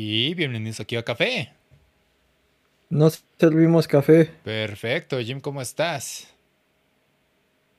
[0.00, 1.50] Y bienvenidos aquí a Café.
[2.88, 4.30] Nos servimos café.
[4.44, 6.32] Perfecto, Jim, ¿cómo estás?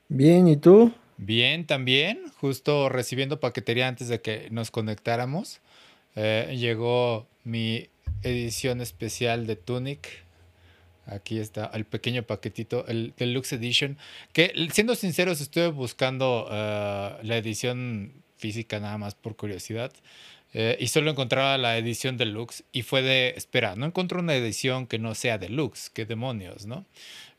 [0.06, 0.92] Bien, ¿y tú?
[1.16, 2.30] Bien, también.
[2.36, 5.62] Justo recibiendo paquetería antes de que nos conectáramos.
[6.14, 7.88] Eh, llegó mi
[8.22, 10.06] edición especial de Tunic.
[11.06, 13.96] Aquí está el pequeño paquetito, el Deluxe Edition.
[14.34, 19.90] Que siendo sinceros, estuve buscando eh, la edición física nada más por curiosidad.
[20.52, 24.86] Eh, y solo encontraba la edición deluxe y fue de, espera, no encontré una edición
[24.86, 26.84] que no sea deluxe, qué demonios, ¿no?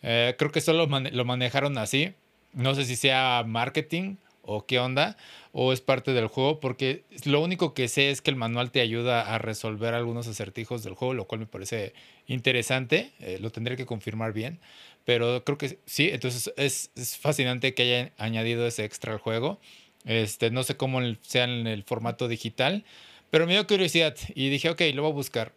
[0.02, 2.13] Eh, creo que solo lo manejaron así,
[2.53, 5.17] no sé si sea marketing o qué onda,
[5.52, 8.81] o es parte del juego, porque lo único que sé es que el manual te
[8.81, 11.94] ayuda a resolver algunos acertijos del juego, lo cual me parece
[12.28, 14.59] interesante, eh, lo tendré que confirmar bien,
[15.05, 19.59] pero creo que sí, entonces es, es fascinante que hayan añadido ese extra al juego.
[20.05, 22.84] Este, no sé cómo sea en el formato digital,
[23.30, 25.53] pero me dio curiosidad y dije, ok, lo voy a buscar.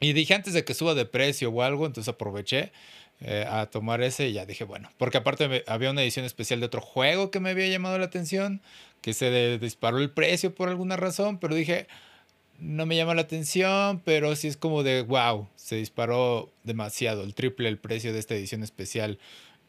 [0.00, 2.72] Y dije antes de que suba de precio o algo, entonces aproveché
[3.20, 6.66] eh, a tomar ese y ya dije, bueno, porque aparte había una edición especial de
[6.66, 8.60] otro juego que me había llamado la atención,
[9.00, 11.86] que se disparó el precio por alguna razón, pero dije,
[12.58, 17.34] no me llama la atención, pero sí es como de, wow, se disparó demasiado, el
[17.34, 19.18] triple el precio de esta edición especial.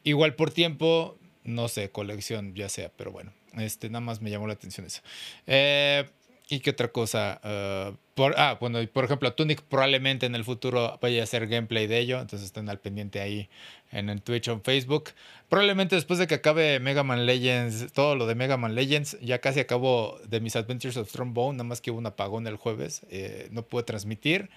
[0.04, 4.48] Igual por tiempo, no sé, colección ya sea, pero bueno, este, nada más me llamó
[4.48, 5.02] la atención eso.
[5.48, 6.06] Eh,
[6.48, 7.42] ¿Y qué otra cosa?
[7.44, 11.88] Uh, por, ah, bueno, por ejemplo, Tunic probablemente en el futuro vaya a hacer gameplay
[11.88, 13.50] de ello, entonces estén al pendiente ahí
[13.92, 15.10] en el Twitch o en Facebook.
[15.50, 19.40] Probablemente después de que acabe Mega Man Legends, todo lo de Mega Man Legends, ya
[19.40, 23.02] casi acabo de mis Adventures of Bone, nada más que hubo un apagón el jueves,
[23.10, 24.50] eh, no pude transmitir,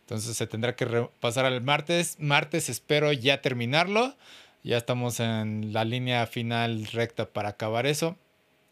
[0.00, 2.16] entonces se tendrá que pasar al martes.
[2.18, 4.16] Martes espero ya terminarlo,
[4.62, 8.16] ya estamos en la línea final recta para acabar eso.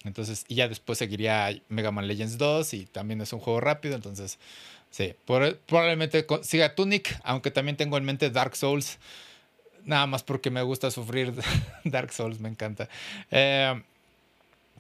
[0.04, 3.94] Entonces, y ya después seguiría Mega Man Legends 2 y también es un juego rápido,
[3.94, 4.38] entonces,
[4.90, 8.98] sí, probablemente siga Tunic, aunque también tengo en mente Dark Souls,
[9.84, 11.32] nada más porque me gusta sufrir
[11.84, 12.88] Dark Souls, me encanta.
[13.30, 13.80] Eh,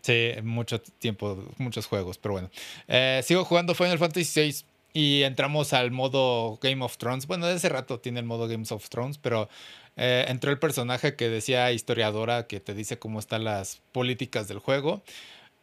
[0.02, 2.50] sí, mucho tiempo, muchos juegos, pero bueno.
[2.88, 7.26] Eh, sigo jugando Final Fantasy VI y entramos al modo Game of Thrones.
[7.26, 9.48] Bueno, de rato tiene el modo Games of Thrones, pero
[9.96, 14.58] eh, entró el personaje que decía historiadora, que te dice cómo están las políticas del
[14.58, 15.02] juego.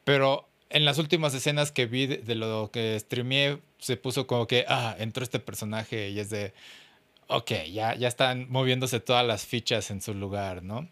[0.03, 4.65] Pero en las últimas escenas que vi de, lo que streameé, se puso como que,
[4.67, 6.53] ah, entró este personaje y es de,
[7.29, 10.89] ok, ya, ya están moviéndose todas las fichas en su lugar, ¿no?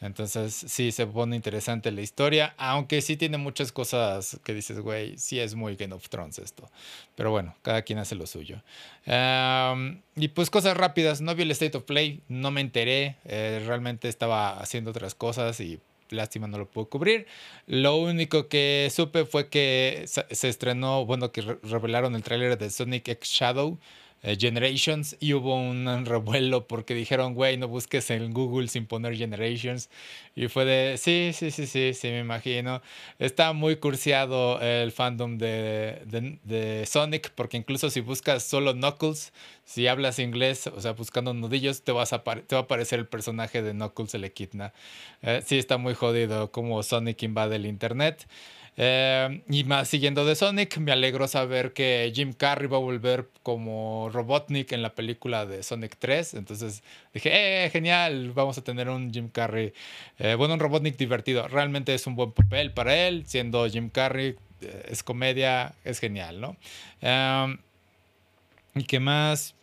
[0.00, 5.18] Entonces sí se pone interesante la historia, aunque sí tiene muchas cosas que dices, güey,
[5.18, 6.70] sí es muy Game of Thrones esto.
[7.16, 8.62] Pero bueno, cada quien hace lo suyo.
[10.16, 14.08] y pues cosas rápidas, no vi el State of Play, no me enteré, eh, realmente
[14.08, 15.80] estaba haciendo otras cosas y
[16.10, 17.26] lástima no lo puedo cubrir.
[17.66, 23.08] Lo único que supe fue que se estrenó, bueno, que revelaron el tráiler de Sonic
[23.08, 23.78] X Shadow.
[24.22, 29.16] Eh, Generations y hubo un revuelo porque dijeron, güey, no busques en Google sin poner
[29.16, 29.88] Generations.
[30.34, 32.82] Y fue de, sí, sí, sí, sí, sí, me imagino.
[33.18, 39.32] Está muy cursiado el fandom de, de, Sonic porque incluso si buscas solo Knuckles,
[39.64, 43.06] si hablas inglés, o sea, buscando nudillos, te, vas a te va a aparecer el
[43.06, 44.72] personaje de Knuckles el Equidna.
[45.22, 48.26] Eh, sí, está muy jodido como Sonic invade el internet.
[48.82, 53.28] Eh, y más siguiendo de Sonic, me alegro saber que Jim Carrey va a volver
[53.42, 56.32] como Robotnik en la película de Sonic 3.
[56.32, 56.82] Entonces
[57.12, 59.74] dije, eh, genial, vamos a tener un Jim Carrey,
[60.18, 61.46] eh, bueno, un Robotnik divertido.
[61.46, 66.40] Realmente es un buen papel para él, siendo Jim Carrey, eh, es comedia, es genial,
[66.40, 66.56] ¿no?
[67.02, 67.58] Em,
[68.74, 69.54] ¿Y qué más?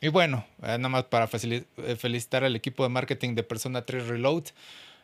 [0.00, 4.44] Y bueno, nada más para felicitar al equipo de marketing de Persona 3 Reload.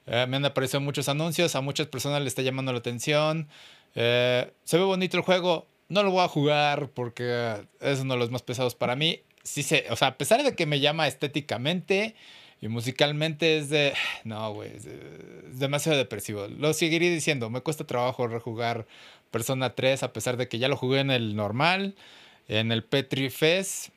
[0.06, 3.49] Eh, me han aparecido muchos anuncios, a muchas personas le está llamando la atención.
[3.94, 8.21] Eh, se ve bonito el juego, no lo voy a jugar porque es uno de
[8.21, 9.21] los más pesados para mí.
[9.43, 12.15] Sí sé, o sea, a pesar de que me llama estéticamente
[12.61, 13.95] y musicalmente es de...
[14.25, 14.89] No, güey, es,
[15.59, 16.47] demasiado depresivo.
[16.49, 18.87] Lo seguiré diciendo, me cuesta trabajo rejugar
[19.31, 21.95] Persona 3 a pesar de que ya lo jugué en el normal,
[22.48, 23.91] en el Petri Fest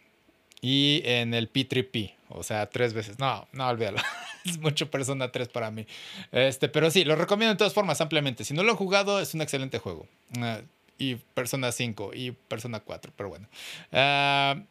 [0.62, 2.16] y en el P3P.
[2.30, 3.19] O sea, tres veces.
[3.19, 4.00] No, no, olvídalo.
[4.50, 5.86] es mucho Persona 3 para mí.
[6.31, 8.44] Este, pero sí, lo recomiendo de todas formas, ampliamente.
[8.44, 10.07] Si no lo he jugado, es un excelente juego.
[10.40, 10.62] Ah,
[10.98, 13.48] y Persona 5 y Persona 4, pero bueno.
[13.92, 14.62] Ah,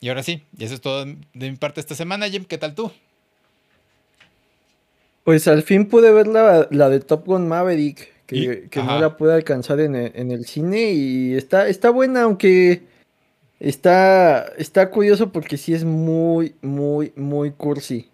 [0.00, 2.28] y ahora sí, y eso es todo de mi parte esta semana.
[2.28, 2.90] Jim, ¿qué tal tú?
[5.24, 9.16] Pues al fin pude ver la, la de Top Gun Maverick, que, que no la
[9.16, 12.82] pude alcanzar en el, en el, cine y está, está buena, aunque
[13.58, 18.08] está, está curioso porque sí es muy, muy, muy cursi.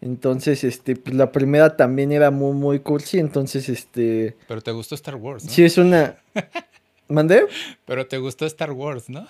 [0.00, 4.36] Entonces, este, pues la primera también era muy, muy cursi, entonces, este...
[4.46, 5.50] Pero te gustó Star Wars, ¿no?
[5.50, 6.16] Sí, es una...
[7.08, 7.46] ¿Mandé?
[7.84, 9.26] Pero te gustó Star Wars, ¿no?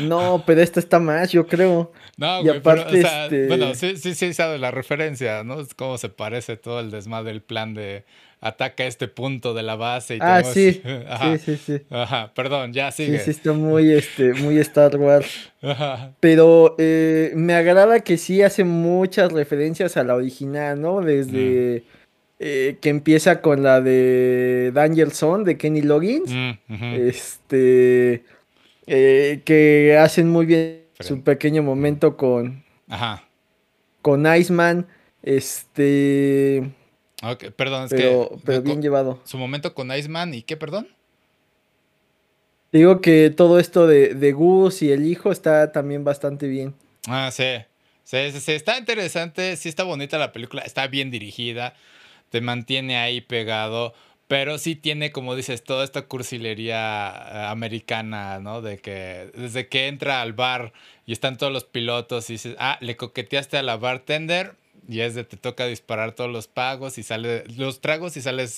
[0.00, 1.92] No, pero esta está más, yo creo.
[2.16, 5.60] No, güey, pero, o sea, este bueno, sí, sí, sí, sabe la referencia, ¿no?
[5.60, 8.04] Es cómo se parece todo el desmadre, el plan de
[8.40, 10.72] ataca este punto de la base y ah, sí.
[10.82, 11.82] sí, sí, sí.
[11.90, 13.18] Ajá, perdón, ya sigue.
[13.18, 15.50] Sí, sí, está muy, este, muy Star Wars.
[15.62, 16.12] Ajá.
[16.20, 21.00] Pero eh, me agrada que sí hace muchas referencias a la original, ¿no?
[21.00, 21.84] Desde...
[21.84, 21.98] Mm.
[22.40, 26.30] Eh, que empieza con la de Danger Zone de Kenny Loggins.
[26.32, 28.22] Mm, este.
[28.86, 32.64] Eh, que hacen muy bien su pequeño momento con.
[32.88, 33.24] Ajá.
[34.02, 34.86] Con Iceman.
[35.22, 36.70] Este.
[37.22, 38.28] Ok, perdón, es que.
[38.44, 39.20] Pero bien llevado.
[39.24, 40.88] Su momento con Iceman y qué, perdón.
[42.70, 46.74] Digo que todo esto de, de Gus y el hijo está también bastante bien.
[47.06, 47.58] Ah, sí.
[48.04, 48.52] Sí, sí, sí.
[48.52, 49.56] Está interesante.
[49.56, 50.62] Sí, está bonita la película.
[50.62, 51.74] Está bien dirigida
[52.30, 53.94] te mantiene ahí pegado,
[54.26, 56.76] pero sí tiene, como dices, toda esta cursilería
[57.10, 58.60] eh, americana, ¿no?
[58.60, 60.72] De que desde que entra al bar
[61.06, 64.54] y están todos los pilotos y dices, ah, le coqueteaste a la bartender
[64.88, 68.56] y es de te toca disparar todos los pagos y sale los tragos y sales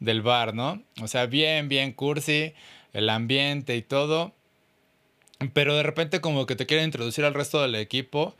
[0.00, 0.82] del bar, ¿no?
[1.00, 2.52] O sea, bien, bien cursi,
[2.92, 4.34] el ambiente y todo.
[5.54, 8.36] Pero de repente como que te quieren introducir al resto del equipo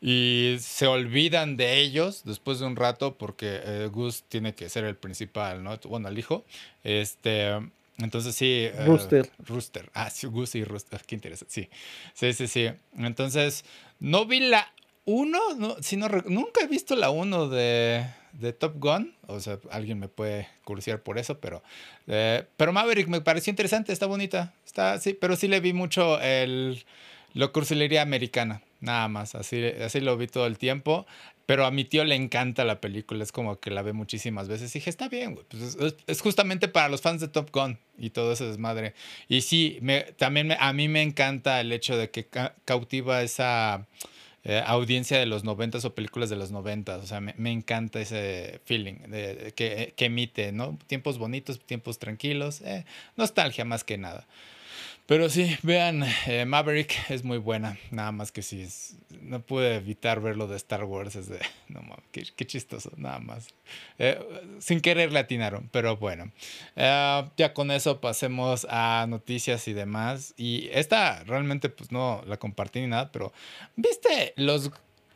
[0.00, 4.84] y se olvidan de ellos después de un rato porque eh, Gus tiene que ser
[4.84, 5.78] el principal, ¿no?
[5.84, 6.44] Bueno, el hijo.
[6.82, 7.52] Este,
[7.98, 8.70] entonces sí.
[8.72, 9.30] Eh, Rooster.
[9.38, 9.90] Rooster.
[9.92, 11.02] Ah, sí, Gus y Rooster.
[11.06, 11.52] Qué interesante.
[11.52, 11.68] Sí.
[12.14, 12.70] Sí, sí, sí.
[12.96, 13.64] Entonces,
[14.00, 14.72] no vi la
[15.10, 19.14] 1, no, si no, nunca he visto la 1 de, de, Top Gun.
[19.26, 21.62] O sea, alguien me puede curiosear por eso, pero.
[22.06, 24.54] Eh, pero Maverick me pareció interesante, está bonita.
[24.64, 26.84] Está, sí, pero sí le vi mucho el.
[27.34, 28.62] Lo cursilería americana.
[28.80, 31.06] Nada más, así, así lo vi todo el tiempo.
[31.50, 34.70] Pero a mi tío le encanta la película, es como que la ve muchísimas veces.
[34.70, 35.44] Y dije, está bien, güey.
[35.48, 35.76] Pues
[36.06, 38.94] es, justamente para los fans de Top Gun y todo ese desmadre.
[39.28, 42.28] Y sí, me, también a mí me encanta el hecho de que
[42.64, 43.84] cautiva esa
[44.44, 47.02] eh, audiencia de los noventas o películas de los noventas.
[47.02, 50.78] O sea, me, me encanta ese feeling de, que, que, emite, ¿no?
[50.86, 52.62] Tiempos bonitos, tiempos tranquilos.
[52.62, 52.84] Eh,
[53.16, 54.26] nostalgia más que nada.
[55.10, 57.76] Pero sí, vean, eh, Maverick es muy buena.
[57.90, 58.68] Nada más que sí,
[59.22, 61.16] no pude evitar verlo de Star Wars.
[61.16, 63.48] Es de, no mames, qué, chistoso, nada más.
[63.98, 64.20] Eh,
[64.60, 66.30] sin querer le atinaron, pero bueno.
[66.76, 70.32] Eh, ya con eso pasemos a noticias y demás.
[70.36, 73.32] Y esta realmente, pues no la compartí ni nada, pero
[73.74, 74.68] ¿viste los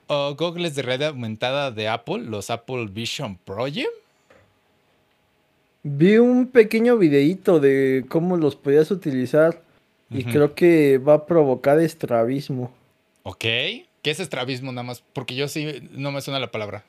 [0.09, 2.19] uh, goggles de red aumentada de Apple?
[2.19, 3.93] Los Apple Vision Project.
[5.85, 9.64] Vi un pequeño videíto de cómo los podías utilizar.
[10.15, 12.73] Y creo que va a provocar estrabismo.
[13.25, 13.41] Ok.
[13.41, 15.03] ¿Qué es estrabismo nada más?
[15.13, 16.85] Porque yo sí no me suena la palabra.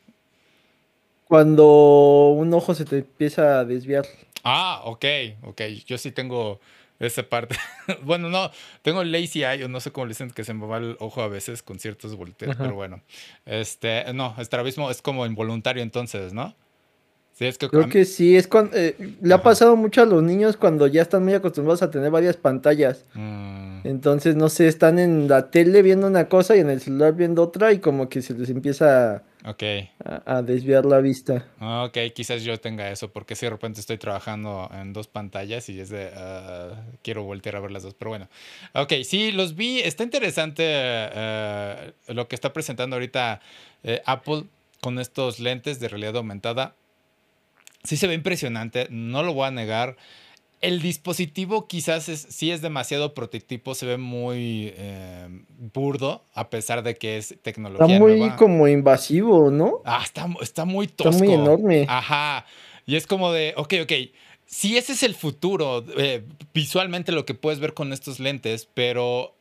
[1.28, 4.06] Cuando un ojo se te empieza a desviar.
[4.44, 5.06] Ah, ok,
[5.44, 5.62] ok.
[5.88, 6.60] Yo sí tengo
[7.00, 7.56] esa parte.
[8.04, 8.52] bueno, no,
[8.82, 11.22] tengo lazy eye, o no sé cómo le dicen que se me va el ojo
[11.22, 13.02] a veces con ciertos volteos, pero bueno.
[13.46, 16.56] Este, no, estrabismo es como involuntario entonces, ¿no?
[17.38, 21.02] Creo que sí, es cuando, eh, le ha pasado mucho a los niños cuando ya
[21.02, 23.04] están muy acostumbrados a tener varias pantallas.
[23.14, 23.82] Mm.
[23.84, 27.44] Entonces, no sé, están en la tele viendo una cosa y en el celular viendo
[27.44, 31.46] otra y como que se les empieza a, desviar la vista.
[31.60, 35.82] Ok, quizás yo tenga eso, porque si de repente estoy trabajando en dos pantallas y
[35.82, 38.30] es de, ah, quiero voltear a ver las dos, pero bueno.
[38.74, 43.42] Ok, sí, los vi, está interesante eh, lo que está presentando ahorita
[43.84, 44.46] eh, Apple
[44.80, 46.76] con estos lentes de realidad aumentada
[47.86, 49.98] sí se ve impresionante, no lo voy a negar.
[50.62, 55.28] El dispositivo quizás es, sí es demasiado prototipo, se ve muy eh,
[55.74, 57.96] burdo, a pesar de que es tecnología.
[57.96, 59.82] Está muy como invasivo, ¿no?
[59.86, 61.12] Ah, está, está muy tosco.
[61.12, 61.86] Está muy enorme.
[61.88, 62.46] Ajá.
[62.86, 63.92] Y es como de, ok, ok,
[64.46, 66.24] si ese es el futuro, eh,
[66.54, 69.36] visualmente lo que puedes ver con estos lentes, pero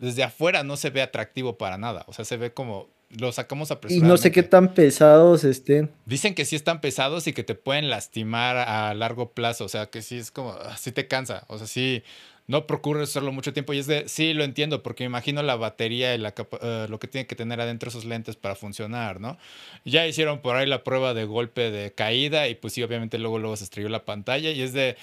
[0.00, 2.04] desde afuera no se ve atractivo para nada.
[2.06, 2.88] O sea, se ve como
[3.18, 5.90] lo sacamos a Y no sé qué tan pesados estén.
[6.06, 9.64] Dicen que sí están pesados y que te pueden lastimar a largo plazo.
[9.64, 11.44] O sea, que sí es como, ah, sí te cansa.
[11.48, 12.04] O sea, sí,
[12.46, 13.72] no procures usarlo mucho tiempo.
[13.72, 17.00] Y es de, sí, lo entiendo, porque me imagino la batería y la eh, lo
[17.00, 19.38] que tiene que tener adentro esos lentes para funcionar, ¿no?
[19.84, 23.38] Ya hicieron por ahí la prueba de golpe de caída y pues sí, obviamente luego,
[23.38, 24.96] luego se estrelló la pantalla y es de...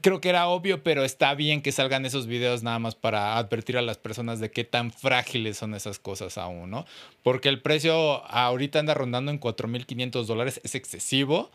[0.00, 3.76] Creo que era obvio, pero está bien que salgan esos videos nada más para advertir
[3.76, 6.84] a las personas de qué tan frágiles son esas cosas aún, ¿no?
[7.22, 11.50] Porque el precio ahorita anda rondando en 4.500 dólares, es excesivo.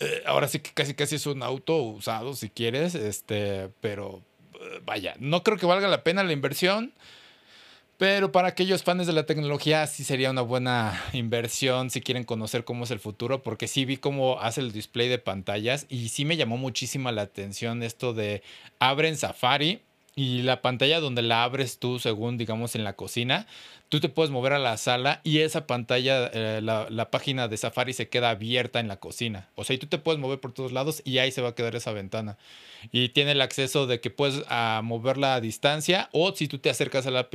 [0.00, 4.22] Eh, ahora sí que casi casi es un auto usado si quieres, este, pero
[4.54, 6.92] eh, vaya, no creo que valga la pena la inversión.
[8.00, 12.64] Pero para aquellos fans de la tecnología sí sería una buena inversión si quieren conocer
[12.64, 16.24] cómo es el futuro, porque sí vi cómo hace el display de pantallas y sí
[16.24, 18.42] me llamó muchísima la atención esto de
[18.78, 19.82] abren Safari
[20.16, 23.46] y la pantalla donde la abres tú, según digamos en la cocina,
[23.88, 27.92] tú te puedes mover a la sala y esa pantalla, eh, la, página de Safari
[27.92, 29.48] se queda abierta en la cocina.
[29.54, 31.54] O sea, y tú te puedes mover por todos lados y ahí se va a
[31.54, 32.38] quedar esa ventana.
[32.92, 36.70] Y tiene el acceso de que puedes a moverla a distancia o si tú te
[36.70, 37.28] acercas a la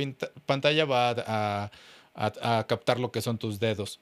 [0.44, 1.70] pantalla va a,
[2.14, 4.00] a captar lo que son tus dedos.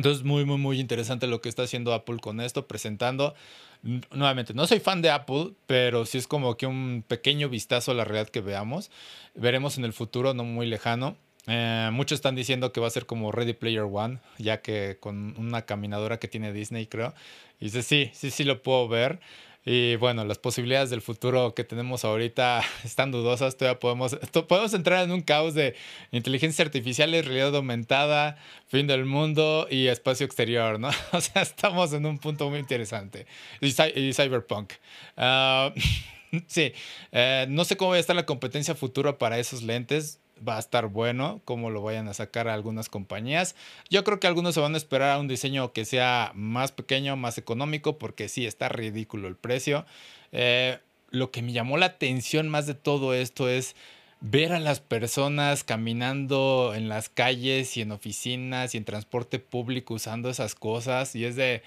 [0.00, 3.34] Entonces, muy, muy, muy interesante lo que está haciendo Apple con esto, presentando
[3.82, 7.94] nuevamente, no soy fan de Apple, pero sí es como que un pequeño vistazo a
[7.94, 8.90] la realidad que veamos.
[9.34, 11.18] Veremos en el futuro, no muy lejano.
[11.46, 15.34] Eh, muchos están diciendo que va a ser como Ready Player One, ya que con
[15.36, 17.12] una caminadora que tiene Disney, creo.
[17.60, 19.20] Y dice, sí, sí, sí lo puedo ver.
[19.64, 23.56] Y bueno, las posibilidades del futuro que tenemos ahorita están dudosas.
[23.56, 24.16] Todavía podemos,
[24.48, 25.74] podemos entrar en un caos de
[26.12, 30.90] inteligencia artificial, realidad aumentada, fin del mundo y espacio exterior, ¿no?
[31.12, 33.26] O sea, estamos en un punto muy interesante.
[33.60, 33.72] Y,
[34.12, 34.72] cyberpunk.
[35.16, 35.74] Ah,
[36.46, 36.72] sí,
[37.12, 40.60] eh, no sé cómo va a estar la competencia futura para esos lentes va a
[40.60, 43.54] estar bueno cómo lo vayan a sacar a algunas compañías.
[43.88, 47.16] Yo creo que algunos se van a esperar a un diseño que sea más pequeño,
[47.16, 49.84] más económico, porque sí, está ridículo el precio.
[50.32, 50.78] Eh,
[51.10, 53.74] lo que me llamó la atención más de todo esto es
[54.20, 59.94] ver a las personas caminando en las calles y en oficinas y en transporte público
[59.94, 61.62] usando esas cosas y es de,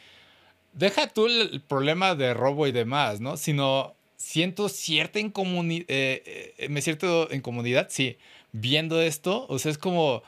[0.74, 3.38] deja tú el problema de robo y demás, ¿no?
[3.38, 8.18] Sino siento cierta incomodidad, eh, eh, me siento incomodidad, sí,
[8.54, 9.46] viendo esto.
[9.50, 10.24] O sea, es como,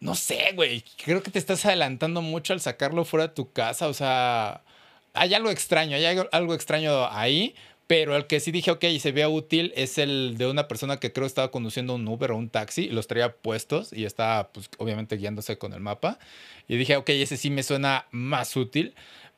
[0.00, 3.88] no sé, güey, creo que te estás adelantando mucho al sacarlo fuera de tu casa.
[3.88, 4.62] O sea,
[5.14, 7.54] hay algo extraño, hay algo extraño ahí.
[7.86, 11.12] Pero el que sí dije, ok, se vea útil es el de una persona que
[11.12, 15.16] creo estaba conduciendo un Uber o un taxi los traía puestos y estaba, pues, obviamente
[15.16, 16.18] guiándose con el mapa.
[16.66, 18.94] Y dije, ok, ese sí me suena más útil.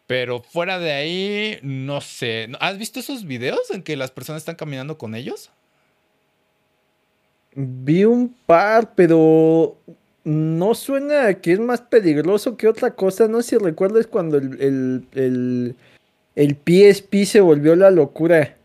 [0.07, 2.49] Pero fuera de ahí, no sé.
[2.61, 5.51] ¿Has visto esos videos en que las personas están caminando con ellos?
[7.59, 9.79] Vi un par, pero
[10.25, 13.29] no suena que es más peligroso que otra cosa.
[13.29, 15.75] No sé si recuerdas cuando el, el,
[16.35, 18.57] el, PSP se volvió la locura.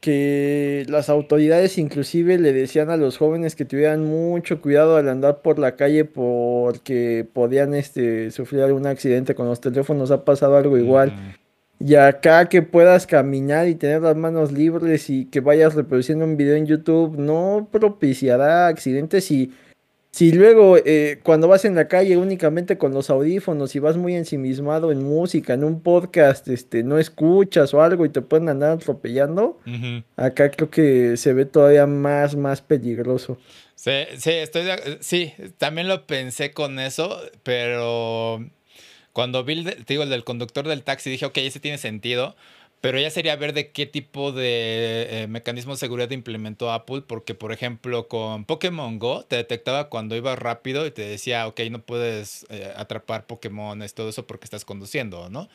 [0.00, 5.42] Que las autoridades inclusive le decían a los jóvenes que tuvieran mucho cuidado al andar
[5.42, 10.10] por la calle porque podían este, sufrir algún accidente con los teléfonos.
[10.10, 11.12] Ha pasado algo igual.
[11.80, 16.36] Y acá que puedas caminar y tener las manos libres y que vayas reproduciendo un
[16.36, 19.52] video en YouTube no propiciará accidentes y
[20.10, 24.16] si luego eh, cuando vas en la calle únicamente con los audífonos y vas muy
[24.16, 28.72] ensimismado en música, en un podcast, este, no escuchas o algo y te pueden andar
[28.72, 29.60] atropellando,
[30.16, 33.38] acá creo que se ve todavía más, más peligroso.
[33.76, 34.64] Sí, sí, estoy
[34.98, 38.44] sí, también lo pensé con eso, pero
[39.18, 42.36] cuando vi, te digo, el del conductor del taxi, dije, ok, ese tiene sentido.
[42.80, 47.34] Pero ya sería ver de qué tipo de eh, mecanismo de seguridad implementó Apple, porque
[47.34, 51.80] por ejemplo con Pokémon Go te detectaba cuando ibas rápido y te decía, ok, no
[51.82, 55.48] puedes eh, atrapar Pokémon, es todo eso porque estás conduciendo, ¿no?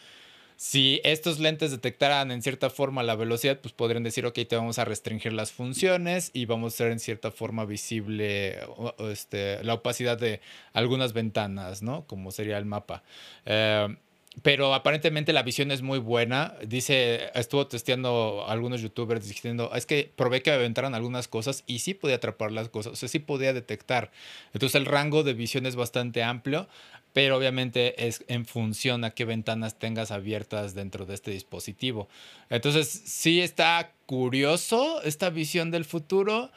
[0.63, 4.79] Si estos lentes detectaran en cierta forma la velocidad, pues podrían decir, ok, te vamos
[4.79, 8.59] a restringir las funciones y vamos a hacer en cierta forma visible
[8.99, 10.39] este, la opacidad de
[10.71, 12.07] algunas ventanas, ¿no?
[12.07, 13.03] Como sería el mapa.
[13.45, 13.93] Eh,
[14.41, 16.55] pero aparentemente la visión es muy buena.
[16.65, 21.93] Dice, estuvo testeando algunos youtubers diciendo, es que probé que aventaran algunas cosas y sí
[21.93, 24.11] podía atrapar las cosas, o sea, sí podía detectar.
[24.53, 26.67] Entonces el rango de visión es bastante amplio
[27.13, 32.09] pero obviamente es en función a qué ventanas tengas abiertas dentro de este dispositivo.
[32.49, 36.51] Entonces, sí está curioso esta visión del futuro.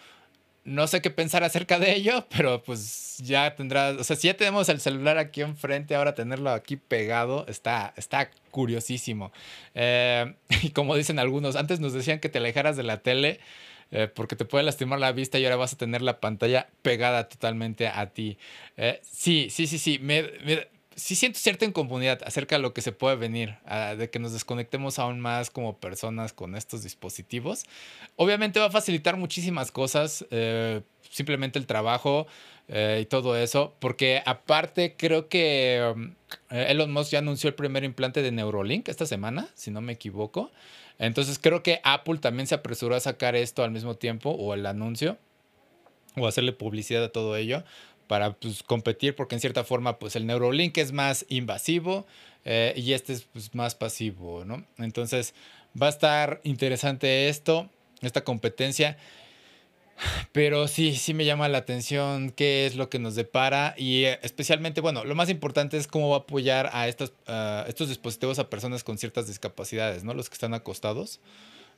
[0.67, 4.37] No sé qué pensar acerca de ello, pero pues ya tendrás, o sea, si ya
[4.37, 9.33] tenemos el celular aquí enfrente, ahora tenerlo aquí pegado está, está curiosísimo.
[9.75, 13.39] Eh, y como dicen algunos, antes nos decían que te alejaras de la tele
[13.93, 17.29] eh, porque te puede lastimar la vista y ahora vas a tener la pantalla pegada
[17.29, 18.37] totalmente a ti.
[18.77, 20.01] Eh, sí, sí, sí, sí.
[20.97, 23.57] Sí siento cierta incomodidad acerca de lo que se puede venir,
[23.97, 27.65] de que nos desconectemos aún más como personas con estos dispositivos.
[28.17, 32.27] Obviamente va a facilitar muchísimas cosas, eh, simplemente el trabajo
[32.69, 36.15] y todo eso, porque aparte creo que um,
[36.51, 40.51] Elon Musk ya anunció el primer implante de Neurolink esta semana, si no me equivoco.
[40.99, 44.67] Entonces creo que Apple también se apresuró a sacar esto al mismo tiempo o el
[44.67, 45.17] anuncio
[46.17, 47.63] o hacerle publicidad a todo ello
[48.07, 52.07] para pues, competir porque en cierta forma pues el Neurolink es más invasivo
[52.45, 54.65] eh, y este es pues, más pasivo, ¿no?
[54.79, 55.35] Entonces
[55.81, 57.69] va a estar interesante esto,
[58.03, 58.97] esta competencia.
[60.33, 64.19] Pero sí, sí me llama la atención qué es lo que nos depara y eh,
[64.23, 67.13] especialmente, bueno, lo más importante es cómo va a apoyar a estos,
[67.89, 70.13] dispositivos a personas con ciertas discapacidades, ¿no?
[70.13, 71.21] Los que están acostados.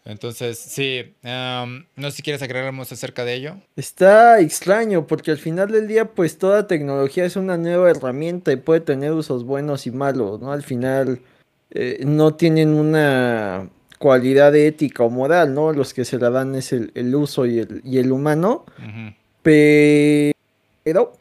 [0.04, 3.56] Entonces, sí, no sé si quieres agregarnos acerca de ello.
[3.76, 8.56] Está extraño porque al final del día, pues toda tecnología es una nueva herramienta y
[8.56, 10.52] puede tener usos buenos y malos, ¿no?
[10.52, 11.20] Al final
[11.70, 15.72] eh, no tienen una cualidad ética o moral, ¿no?
[15.72, 18.64] Los que se la dan es el, uso y el, y el humano.
[19.42, 21.12] Pero,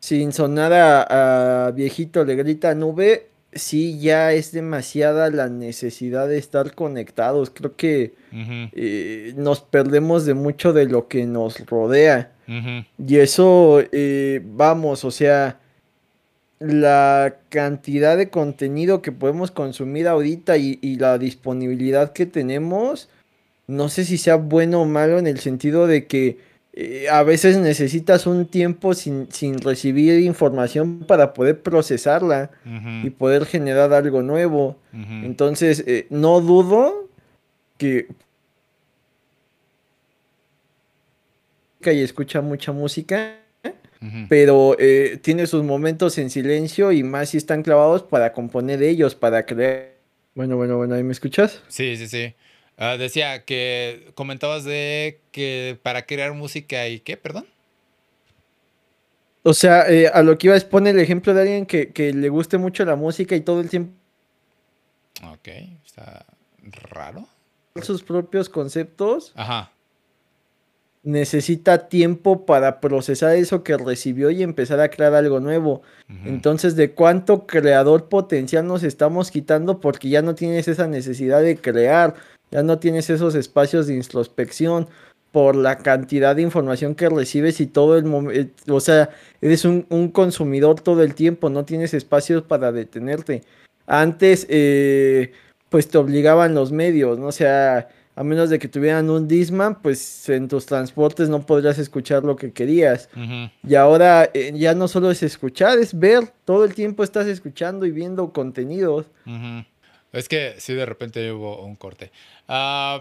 [0.00, 6.74] sin sonar a, viejito le grita nube, sí ya es demasiada la necesidad de estar
[6.74, 7.50] conectados.
[7.50, 12.32] Creo que eh, nos perdemos de mucho de lo que nos rodea.
[12.98, 15.58] Y eso, eh, vamos, o sea
[16.58, 23.08] la cantidad de contenido que podemos consumir ahorita y, la disponibilidad que tenemos,
[23.66, 26.38] no sé si sea bueno o malo en el sentido de que
[26.76, 29.28] eh, a veces necesitas un tiempo sin,
[29.62, 32.50] recibir información para poder procesarla
[33.02, 34.76] y poder generar algo nuevo.
[34.92, 37.08] Entonces, eh, no dudo
[37.78, 38.08] que...
[41.84, 43.36] y escucha mucha música
[44.28, 49.14] pero eh, tiene sus momentos en silencio y más si están clavados para componer ellos,
[49.14, 49.94] para crear.
[50.34, 51.62] Bueno, bueno, bueno, ¿ahí me escuchas?
[51.68, 52.34] Sí, sí, sí.
[52.78, 57.46] Ah, decía que comentabas de que para crear música y qué, perdón.
[59.42, 62.12] O sea, eh, a lo que iba es poner el ejemplo de alguien que, que
[62.12, 63.92] le guste mucho la música y todo el tiempo.
[65.32, 65.48] Ok,
[65.84, 66.26] está
[66.90, 67.26] raro.
[67.80, 69.32] Sus propios conceptos.
[69.36, 69.70] Ajá
[71.06, 75.82] necesita tiempo para procesar eso que recibió y empezar a crear algo nuevo.
[76.24, 81.58] Entonces, ¿de cuánto creador potencial nos estamos quitando porque ya no tienes esa necesidad de
[81.58, 82.16] crear,
[82.50, 84.88] ya no tienes esos espacios de introspección
[85.32, 89.10] por la cantidad de información que recibes y todo el momento, o sea,
[89.40, 93.42] eres un, consumidor todo el tiempo, no tienes espacios para detenerte.
[93.86, 95.32] Antes, eh,
[95.68, 97.26] pues te obligaban los medios, ¿no?
[97.26, 101.78] O sea, a menos de que tuvieran un Disman, pues en tus transportes no podrías
[101.78, 103.10] escuchar lo que querías.
[103.62, 106.32] Y ahora eh, ya no solo es escuchar, es ver.
[106.46, 109.04] Todo el tiempo estás escuchando y viendo contenidos.
[110.16, 112.10] Es que sí, de repente hubo un corte.
[112.48, 113.00] Ah,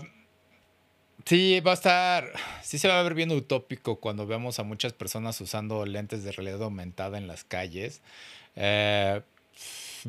[1.25, 2.33] sí, va a estar.
[2.61, 6.33] Sí, se va a ver bien utópico cuando veamos a muchas personas usando lentes de
[6.33, 8.01] realidad aumentada en las calles.
[8.57, 9.21] Eh,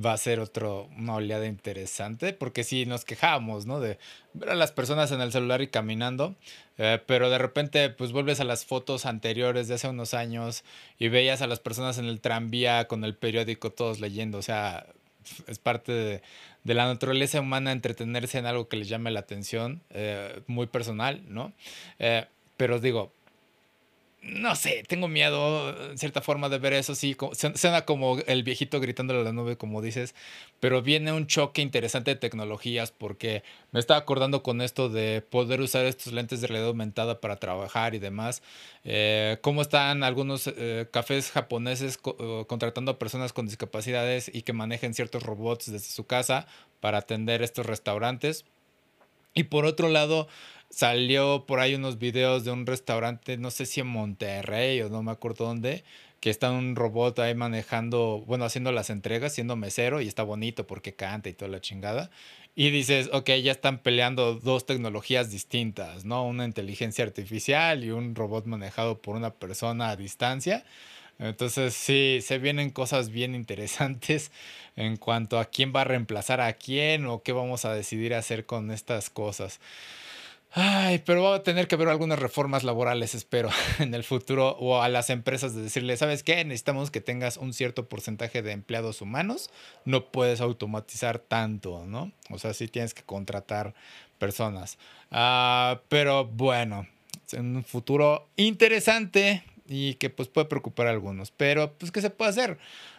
[0.04, 3.80] va a ser otro, una oleada interesante, porque si nos quejamos, ¿no?
[3.80, 3.98] De
[4.34, 6.34] ver a las personas en el celular y caminando,
[6.76, 10.64] eh, pero de repente pues vuelves a las fotos anteriores de hace unos años
[10.98, 14.86] y veías a las personas en el tranvía con el periódico todos leyendo, o sea,
[15.46, 16.22] es parte de,
[16.74, 21.52] la naturaleza humana entretenerse en algo que les llame la atención, eh, muy personal, ¿no?
[21.98, 22.24] Eh,
[22.56, 23.12] pero digo,
[24.22, 26.94] no sé, tengo miedo, en cierta forma, de ver eso.
[26.94, 27.16] Sí,
[27.54, 30.14] suena como el viejito gritándole a la nube, como dices,
[30.58, 35.60] pero viene un choque interesante de tecnologías porque me estaba acordando con esto de poder
[35.60, 38.42] usar estos lentes de realidad aumentada para trabajar y demás.
[38.84, 44.94] Eh, cómo están algunos eh, cafés japoneses contratando a personas con discapacidades y que manejen
[44.94, 46.46] ciertos robots desde su casa
[46.80, 48.44] para atender estos restaurantes.
[49.34, 50.28] Y por otro lado,
[50.70, 55.02] salió por ahí unos videos de un restaurante, no sé si en Monterrey o no
[55.02, 55.84] me acuerdo dónde,
[56.20, 60.66] que está un robot ahí manejando, bueno, haciendo las entregas, siendo mesero y está bonito
[60.66, 62.10] porque canta y toda la chingada.
[62.54, 66.26] Y dices, ok, ya están peleando dos tecnologías distintas, ¿no?
[66.26, 70.64] Una inteligencia artificial y un robot manejado por una persona a distancia.
[71.18, 74.32] Entonces sí, se vienen cosas bien interesantes
[74.76, 78.46] en cuanto a quién va a reemplazar a quién o qué vamos a decidir hacer
[78.46, 79.60] con estas cosas.
[80.58, 84.80] Ay, pero va a tener que haber algunas reformas laborales, espero, en el futuro, o
[84.80, 86.42] a las empresas de decirle, ¿sabes qué?
[86.46, 89.50] Necesitamos que tengas un cierto porcentaje de empleados humanos,
[89.84, 92.10] no puedes automatizar tanto, ¿no?
[92.30, 93.74] O sea, sí tienes que contratar
[94.18, 94.78] personas.
[95.10, 96.86] Ah, pero bueno,
[97.26, 102.08] es un futuro interesante y que pues puede preocupar a algunos, pero pues ¿qué se
[102.08, 102.58] puede hacer?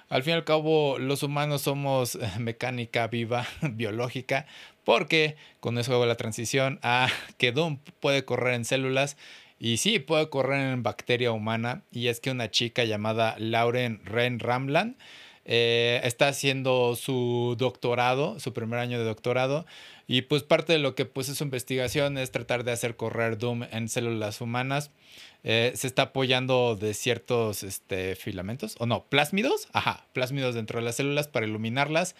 [0.10, 4.46] Al fin y al cabo, los humanos somos mecánica viva, biológica,
[4.84, 9.18] porque con eso hago la transición a que Doom puede correr en células
[9.60, 11.84] y sí, puede correr en bacteria humana.
[11.92, 14.98] Y es que una chica llamada Lauren Ren Ramlan
[15.46, 19.66] eh, está haciendo su doctorado, su primer año de doctorado.
[20.08, 23.38] Y pues parte de lo que pues es su investigación es tratar de hacer correr
[23.38, 24.92] Doom en células humanas.
[25.44, 30.86] Eh, se está apoyando de ciertos este, filamentos, o no, plásmidos, ajá, plásmidos dentro de
[30.86, 32.16] las células para iluminarlas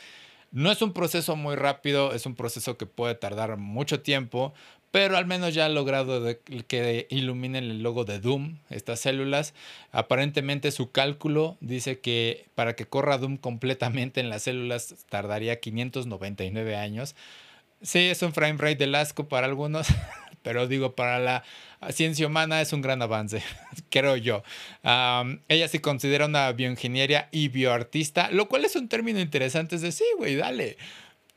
[0.52, 4.54] No es un proceso muy rápido, es un proceso que puede tardar mucho tiempo,
[4.92, 6.26] pero al menos ya ha logrado
[6.68, 9.54] que iluminen el logo de Doom, estas células.
[9.92, 16.76] Aparentemente su cálculo dice que para que corra Doom completamente en las células tardaría 599
[16.78, 17.16] años.
[17.82, 19.88] Sí, es un frame rate de asco para algunos,
[20.48, 21.44] pero digo, para la
[21.92, 23.44] ciencia humana es un gran avance,
[23.90, 24.44] creo yo.
[25.50, 29.76] ella se considera una bioingeniería y bioartista, lo cual es un término interesante.
[29.76, 30.78] Es decir, sí, güey, dale.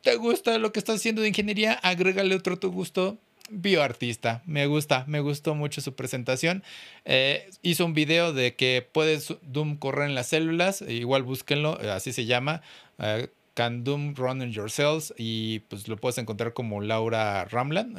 [0.02, 1.72] ¿Te gusta lo que estás haciendo de ingeniería?
[1.72, 3.18] Agrégale otro tu gusto
[3.50, 4.42] bioartista.
[4.46, 6.62] Me gusta, me gustó mucho su presentación.
[7.04, 11.90] Eh, hizo un video de que puedes Doom correr en las células, igual búsquenlo, eh,
[11.90, 12.62] así se llama.
[13.00, 17.94] Eh, Can Doom Run in Your Cells y pues lo puedes encontrar como Laura Ramlan,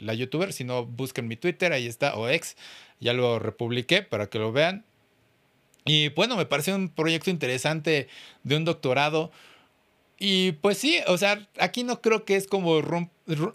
[0.00, 0.52] la youtuber.
[0.52, 2.56] Si no, busquen mi Twitter, ahí está, o ex.
[3.00, 4.84] Ya lo republiqué para que lo vean.
[5.84, 8.08] Y bueno, me pareció un proyecto interesante
[8.42, 9.30] de un doctorado.
[10.18, 12.80] Y pues sí, o sea, aquí no creo que es como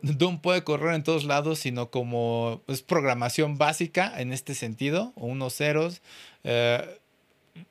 [0.01, 5.55] Doom puede correr en todos lados, sino como es programación básica en este sentido, unos
[5.55, 6.01] ceros.
[6.45, 6.99] Eh,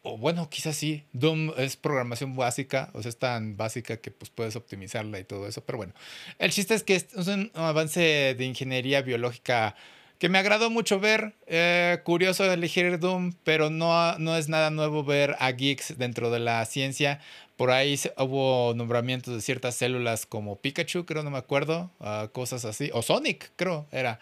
[0.03, 4.31] o bueno, quizás sí, Doom es programación básica, o sea, es tan básica que pues
[4.31, 5.92] puedes optimizarla y todo eso, pero bueno,
[6.38, 9.75] el chiste es que es un avance de ingeniería biológica
[10.23, 11.35] que me agradó mucho ver.
[11.49, 16.38] Eh, curioso elegir Doom, pero no, no es nada nuevo ver a geeks dentro de
[16.38, 17.18] la ciencia.
[17.57, 22.64] Por ahí hubo nombramientos de ciertas células como Pikachu, creo, no me acuerdo, ah, cosas
[22.64, 22.88] así.
[22.92, 24.21] O Sonic, creo, era.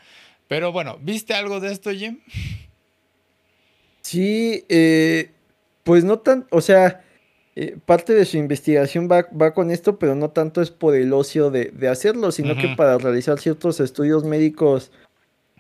[0.49, 2.21] Pero bueno, ¿viste algo de esto, Jim?
[4.01, 5.33] Sí, eh,
[5.85, 7.03] pues no tan, o sea,
[7.57, 11.13] eh, parte de su investigación va, va, con esto, pero no tanto es por el
[11.13, 14.93] ocio de, hacerlo, sino que para realizar ciertos estudios médicos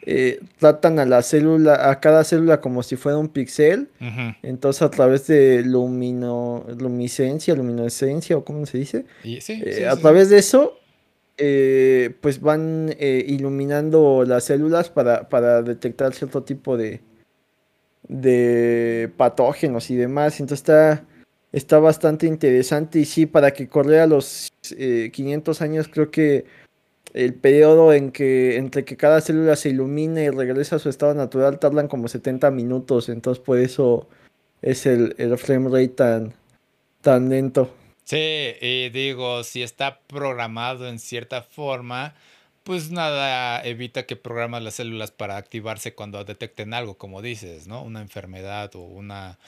[0.02, 3.88] eh, tratan a la célula, a cada célula como si fuera un pixel.
[4.42, 10.38] Entonces, a través de lumino, luminiscencia, luminescencia, o cómo se dice, eh, a través de
[10.38, 10.78] eso,
[11.37, 17.00] eh, pues van iluminando las células para, para, detectar cierto tipo de,
[18.10, 20.40] de patógenos y demás.
[20.40, 21.04] Entonces, está,
[21.52, 22.98] está bastante interesante.
[22.98, 26.44] Y sí, para que corra a los 500 años, creo que
[27.14, 31.14] el periodo en que entre que cada célula se ilumina y regresa a su estado
[31.14, 34.08] natural tardan como 70 minutos, entonces por eso
[34.62, 36.34] es el, el frame rate tan,
[37.00, 37.74] tan lento.
[38.04, 42.14] Sí, y digo, si está programado en cierta forma,
[42.70, 47.83] pues nada evita que programas las células para activarse cuando detecten algo, como dices, ¿no?
[47.83, 49.40] Una enfermedad o una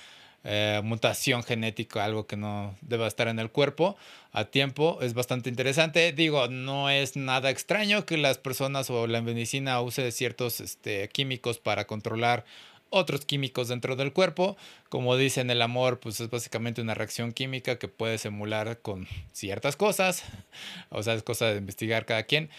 [0.43, 3.97] eh, mutación genética, algo que no deba estar en el cuerpo
[4.33, 4.99] a tiempo.
[5.03, 6.11] Es bastante interesante.
[6.11, 11.61] Digo, no es nada extraño que las personas o la medicina use ciertos este, químicos
[11.61, 12.45] para controlar
[12.91, 14.57] otros químicos dentro del cuerpo.
[14.89, 19.77] Como dicen, el amor, pues es básicamente una reacción química que puede emular con ciertas
[19.77, 20.25] cosas.
[20.91, 22.51] O sea, es cosa de investigar cada quien.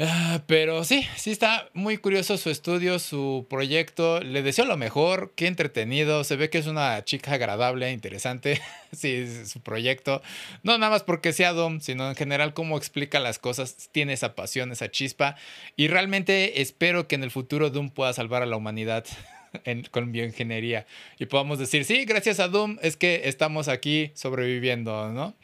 [0.00, 4.20] Ah, pero sí, sí está muy curioso su estudio, su proyecto.
[4.20, 6.22] Le deseo lo mejor, qué entretenido.
[6.22, 8.60] Se ve que es una chica agradable, interesante.
[8.92, 10.22] sí, su proyecto.
[10.62, 13.88] No nada más porque sea Dom, sino en general cómo explica las cosas.
[13.90, 15.34] Tiene esa pasión, esa chispa.
[15.74, 19.04] Y realmente espero que en el futuro Doom pueda salvar a la humanidad.
[19.64, 20.86] En, con bioingeniería
[21.18, 25.34] y podamos decir, sí, gracias a Doom es que estamos aquí sobreviviendo, ¿no?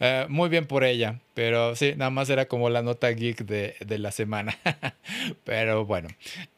[0.00, 3.98] Eh, muy bien por ella, pero sí, nada más era como la nota geek de,
[3.98, 4.58] la semana.
[5.44, 6.08] pero bueno,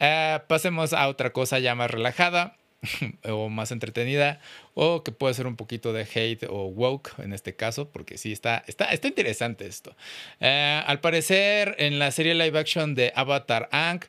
[0.00, 2.56] eh, pasemos a otra cosa ya más relajada
[3.24, 4.40] o más entretenida
[4.74, 8.32] o que puede ser un poquito de hate o woke en este caso, porque sí
[8.32, 9.94] está, está, está interesante esto.
[10.40, 14.00] Eh, al parecer en la serie live action de Avatar Ang,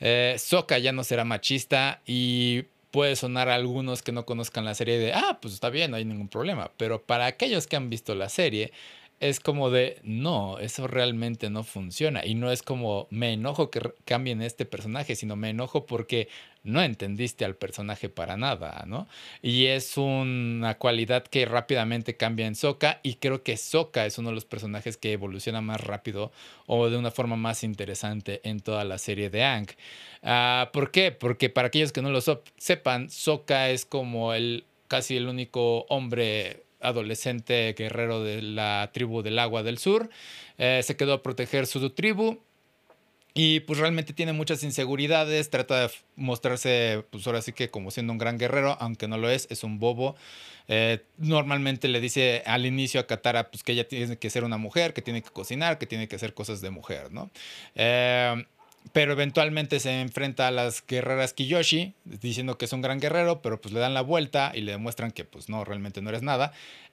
[0.00, 0.36] eh,
[0.82, 5.12] ya no será machista y puede sonar a algunos que no conozcan la serie de,
[5.12, 6.70] ah, pues está bien, no hay ningún problema.
[6.76, 8.72] Pero para aquellos que han visto la serie,
[9.20, 12.24] es como de, no, eso realmente no funciona.
[12.24, 16.28] Y no es como, me enojo que cambien este personaje, sino me enojo porque
[16.64, 19.08] no entendiste al personaje para nada, ¿no?
[19.42, 24.30] Y es una cualidad que rápidamente cambia en Soka y creo que Soka es uno
[24.30, 26.32] de los personajes que evoluciona más rápido
[26.66, 29.68] o de una forma más interesante en toda la serie de Ang.
[30.22, 31.12] Ah, ¿Por qué?
[31.12, 32.22] Porque para aquellos que no lo
[32.56, 39.38] sepan, Soka es como el casi el único hombre adolescente guerrero de la tribu del
[39.38, 40.10] agua del sur.
[40.58, 42.40] Eh, se quedó a proteger su tribu.
[43.32, 48.12] Y pues realmente tiene muchas inseguridades, trata de mostrarse, pues ahora sí que como siendo
[48.12, 50.16] un gran guerrero, aunque no lo es, es un bobo.
[50.66, 54.56] Eh, normalmente le dice al inicio a Katara pues que ella tiene que ser una
[54.56, 57.30] mujer, que tiene que cocinar, que tiene que hacer cosas de mujer, ¿no?
[57.76, 58.44] Eh,
[58.92, 63.60] pero eventualmente se enfrenta a las guerreras Kiyoshi, diciendo que es un gran guerrero, pero
[63.60, 66.52] pues le dan la vuelta y le demuestran que pues no, realmente no eres nada.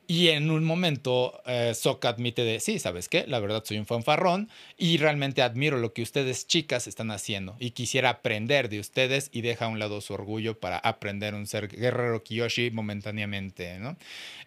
[0.10, 3.26] Y en un momento, eh, admite de, sí, ¿sabes qué?
[3.28, 7.72] La verdad soy un fanfarrón y realmente admiro lo que ustedes chicas están haciendo y
[7.72, 11.68] quisiera aprender de ustedes y deja a un lado su orgullo para aprender un ser
[11.68, 13.98] guerrero Kiyoshi momentáneamente, ¿no?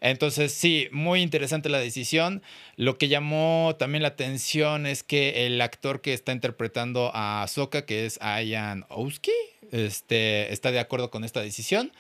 [0.00, 2.42] Entonces, sí, muy interesante la decisión.
[2.76, 7.84] Lo que llamó también la atención es que el actor que está interpretando a Sokka,
[7.84, 9.32] que es Ayan Ouski,
[9.72, 11.92] este, está de acuerdo con esta decisión.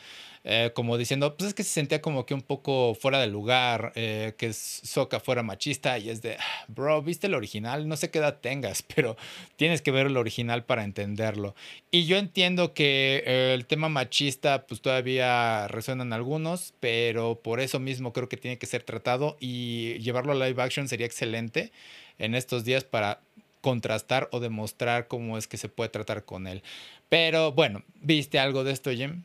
[0.42, 3.92] Eh, como diciendo, pues es que se sentía como que un poco fuera de lugar,
[3.94, 8.10] eh, que Soka fuera machista y es de, ah, bro, viste el original, no sé
[8.10, 9.16] qué edad tengas, pero
[9.56, 11.54] tienes que ver el original para entenderlo.
[11.90, 17.60] Y yo entiendo que eh, el tema machista pues todavía resuena en algunos, pero por
[17.60, 21.70] eso mismo creo que tiene que ser tratado y llevarlo a live action sería excelente
[22.18, 23.20] en estos días para
[23.60, 26.62] contrastar o demostrar cómo es que se puede tratar con él.
[27.10, 29.24] Pero bueno, ¿viste algo de esto, Jim?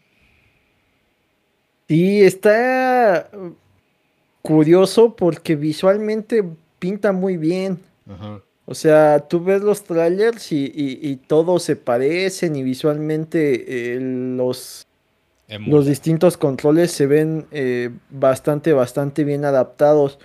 [1.88, 3.30] Sí, está
[4.42, 6.44] curioso porque visualmente
[6.80, 7.80] pinta muy bien.
[8.66, 14.88] O sea, tú ves los trailers y, todos se parecen y visualmente eh, los,
[15.48, 20.20] los distintos controles se ven eh, bastante, bastante bien adaptados.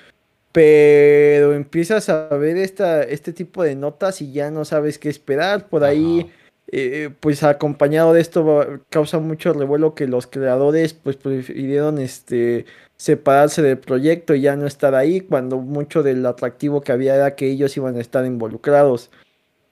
[0.52, 5.68] Pero empiezas a ver esta, este tipo de notas y ya no sabes qué esperar.
[5.68, 6.30] Por ahí
[6.72, 12.64] eh, pues acompañado de esto causa mucho revuelo que los creadores pues prefirieron este
[12.96, 17.34] separarse del proyecto y ya no estar ahí cuando mucho del atractivo que había era
[17.34, 19.10] que ellos iban a estar involucrados.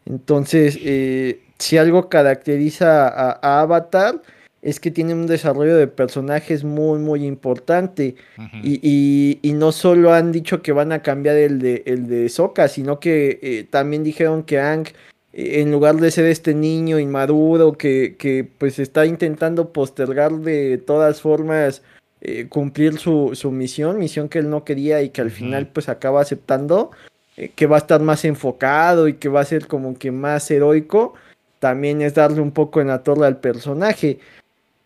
[0.06, 4.20] Entonces eh, si algo caracteriza a, Avatar
[4.60, 8.16] es que tiene un desarrollo de personajes muy muy importante.
[8.64, 12.66] Y, y, no solo han dicho que van a cambiar el de el de Sokka
[12.66, 14.88] sino que eh, también dijeron que Ang
[15.40, 21.20] en lugar de ser este niño inmaduro que, que pues está intentando postergar de todas
[21.20, 21.82] formas
[22.20, 25.88] eh, cumplir su, su, misión, misión que él no quería y que al final pues
[25.88, 26.90] acaba aceptando,
[27.36, 30.50] eh, que va a estar más enfocado y que va a ser como que más
[30.50, 31.14] heroico,
[31.60, 34.18] también es darle un poco en la torre al personaje.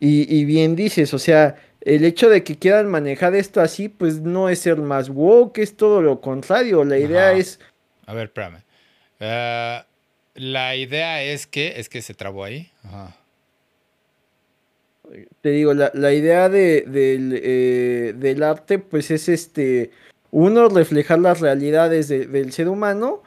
[0.05, 4.49] Y, bien dices, o sea, el hecho de que quieran manejar esto así, pues no
[4.49, 7.61] es ser más woke, es todo lo contrario, la idea es...
[8.07, 8.65] A ver, espérame.
[9.21, 9.92] Uh
[10.35, 12.71] la idea es que, es que se trabó ahí.
[15.41, 19.91] Te digo, la, idea de, eh, del, arte, pues es este,
[20.31, 23.23] uno, reflejar las realidades del ser humano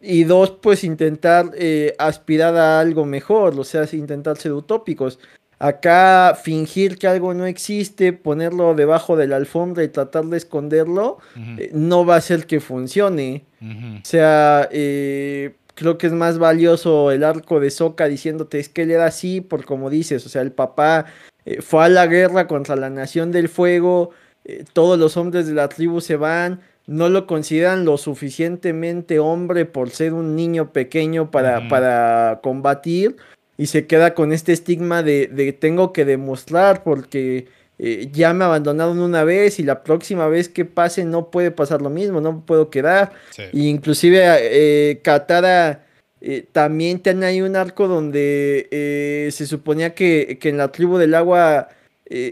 [0.00, 5.20] y dos, pues intentar eh, aspirar a algo mejor, o sea, intentar ser utópicos.
[5.60, 11.18] Acá fingir que algo no existe, ponerlo debajo de la alfombra y tratar de esconderlo,
[11.56, 13.44] eh, no va a ser que funcione.
[13.62, 18.82] O sea, eh, creo que es más valioso el arco de Soka diciéndote es que
[18.82, 21.06] él era así, por como dices, o sea, el papá
[21.44, 24.10] eh, fue a la guerra contra la Nación del Fuego,
[24.44, 29.66] eh, todos los hombres de la tribu se van, no lo consideran lo suficientemente hombre
[29.66, 33.16] por ser un niño pequeño para, para combatir
[33.56, 37.48] y se queda con este estigma de, de tengo que demostrar porque
[37.84, 41.82] eh, ya me abandonaron una vez y la próxima vez que pase no puede pasar
[41.82, 43.10] lo mismo, no puedo quedar.
[43.52, 45.84] inclusive eh, Katara
[46.20, 51.14] eh, también tiene ahí un arco donde eh, se suponía que, en la tribu del
[51.14, 51.70] agua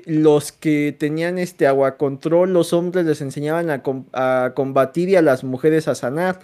[0.04, 3.82] los que tenían este agua control, los hombres les enseñaban a,
[4.12, 6.38] a combatir y a las mujeres a sanar.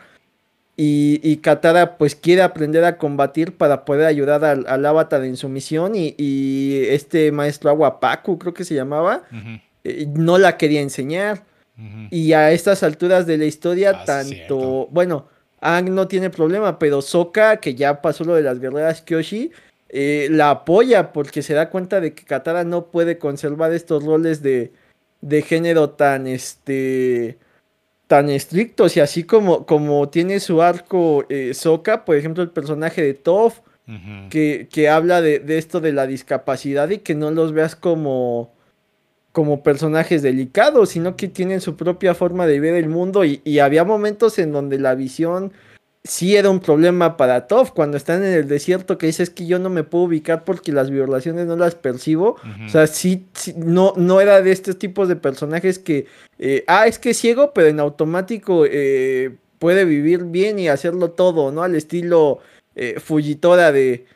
[0.79, 5.93] Y, Katara pues quiere aprender a combatir para poder ayudar al, avatar en su misión
[5.95, 9.23] y, este maestro Aguapaku creo que se llamaba,
[9.85, 11.45] eh, no la quería enseñar.
[12.11, 15.29] Y a estas alturas de la historia, ah, tanto, bueno,
[15.61, 19.53] Ang no tiene problema, pero Sokka, que ya pasó lo de las guerreras Kyoshi,
[19.89, 24.43] eh, la apoya porque se da cuenta de que Katara no puede conservar estos roles
[24.43, 24.73] de,
[25.23, 27.39] de género tan, este,
[28.07, 33.03] tan estrictos y así como, como tiene su arco eh, Soka, por ejemplo el personaje
[33.03, 33.59] de Toph,
[34.31, 38.53] que, que, habla de, esto de la discapacidad y que no los veas como,
[39.31, 43.61] como personajes delicados, sino que tienen su propia forma de ver el mundo y, y
[43.61, 45.53] había momentos en donde la visión
[46.07, 49.59] sí era un problema para Toph cuando están en el desierto que dices que yo
[49.59, 52.37] no me puedo ubicar porque las violaciones no las percibo.
[52.64, 56.07] O sea, sí, no, no era de estos tipos de personajes que,
[56.38, 61.11] eh, ah, es que es ciego, pero en automático eh, puede vivir bien y hacerlo
[61.11, 61.62] todo, ¿no?
[61.62, 62.38] Al estilo
[62.77, 64.07] eh, Fujitora de,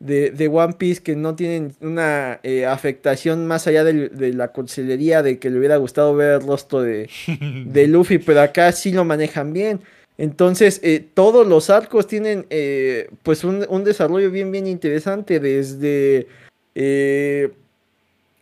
[0.00, 5.50] de, One Piece que no tienen una afectación más allá de, la consellería de que
[5.50, 7.08] le hubiera gustado ver el rostro de,
[7.66, 9.80] de Luffy, pero acá sí lo manejan bien.
[10.20, 16.28] Entonces, eh, todos los arcos tienen eh, pues un, desarrollo bien, bien interesante desde
[16.74, 17.50] eh,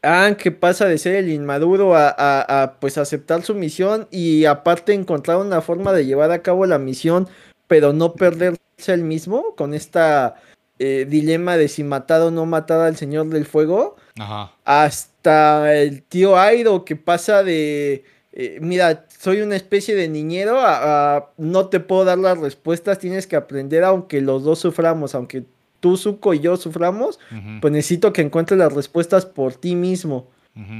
[0.03, 5.39] Ah, que pasa de ser el inmaduro a, pues aceptar su misión y aparte encontrar
[5.39, 7.29] una forma de llevar a cabo la misión,
[7.67, 10.37] pero no perderse el mismo con esta
[10.79, 13.97] eh, dilema de si matar o no matar al Señor del Fuego.
[14.21, 14.53] Ajá.
[14.65, 21.33] Hasta el tío Airo que pasa de, eh, mira, soy una especie de niñero, a,
[21.37, 25.43] no te puedo dar las respuestas, tienes que aprender aunque los dos suframos, aunque
[25.81, 27.19] tú, Zuko y yo suframos,
[27.61, 30.29] pues necesito que encuentres las respuestas por ti mismo.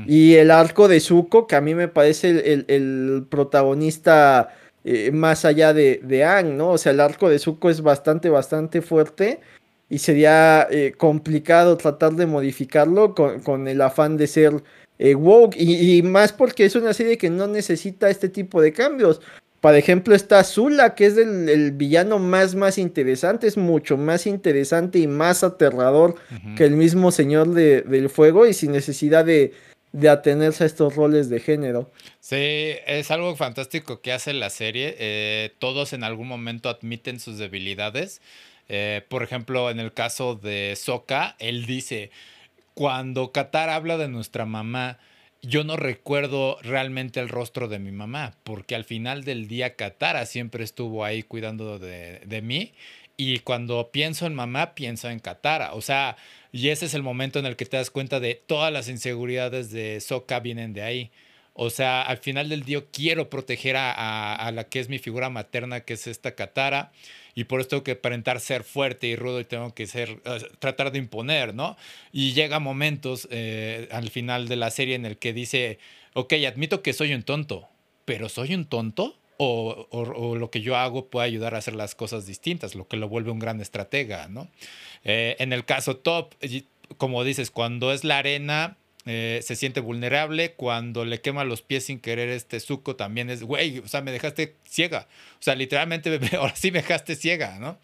[0.09, 4.49] Y el arco de Zuko, que a mí me parece el, protagonista
[4.83, 6.71] eh, más allá de, de Ang, ¿no?
[6.71, 9.41] O sea, el arco de Zuko es bastante, bastante fuerte
[9.89, 14.63] y sería eh, complicado tratar de modificarlo con, el afán de ser
[14.99, 18.73] eh, woke y, y, más porque es una serie que no necesita este tipo de
[18.73, 19.21] cambios.
[19.61, 25.01] Por ejemplo, está Zula, que es el, villano más, más interesante, es mucho más interesante
[25.01, 26.15] y más aterrador
[26.57, 29.53] que el mismo Señor del Fuego y sin necesidad de,
[30.09, 31.91] atenerse a estos roles de género.
[32.21, 34.95] Sí, es algo fantástico que hace la serie.
[34.99, 38.21] Eh, todos en algún momento admiten sus debilidades.
[38.69, 42.13] Eh, por ejemplo, en el caso de Soka, él dice,
[42.79, 45.01] cuando Qatar habla de nuestra mamá,
[45.43, 50.27] yo no recuerdo realmente el rostro de mi mamá, porque al final del día Katara
[50.27, 52.73] siempre estuvo ahí cuidando de, de, mí.
[53.17, 55.75] Y cuando pienso en mamá, pienso en Katara.
[55.75, 56.17] O sea,
[56.53, 59.73] y ese es el momento en el que te das cuenta de todas las inseguridades
[59.73, 61.11] de Sokka vienen de ahí.
[61.55, 65.31] O sea, al final del día quiero proteger a, a, la que es mi figura
[65.31, 66.93] materna, que es esta Katara
[67.39, 70.21] y por eso tengo que aparentar ser fuerte y rudo y tengo que ser,
[70.59, 71.77] tratar de imponer, ¿no?
[72.11, 75.79] Y llega momentos eh, al final de la serie en el que dice,
[76.15, 77.69] ok, admito que soy un tonto,
[78.05, 79.17] pero ¿soy un tonto?
[79.37, 82.97] O, o, lo que yo hago puede ayudar a hacer las cosas distintas, lo que
[82.97, 84.49] lo vuelve un gran estratega, ¿no?
[85.05, 86.35] Eh, en el caso top,
[86.97, 90.53] como dices, cuando es la arena, eh, se siente vulnerable.
[90.53, 94.13] Cuando le quema los pies sin querer este suco también es, güey, o sea, me
[94.13, 95.09] dejaste ciega.
[95.35, 97.79] O sea, literalmente, ahora sí me dejaste ciega, ¿no?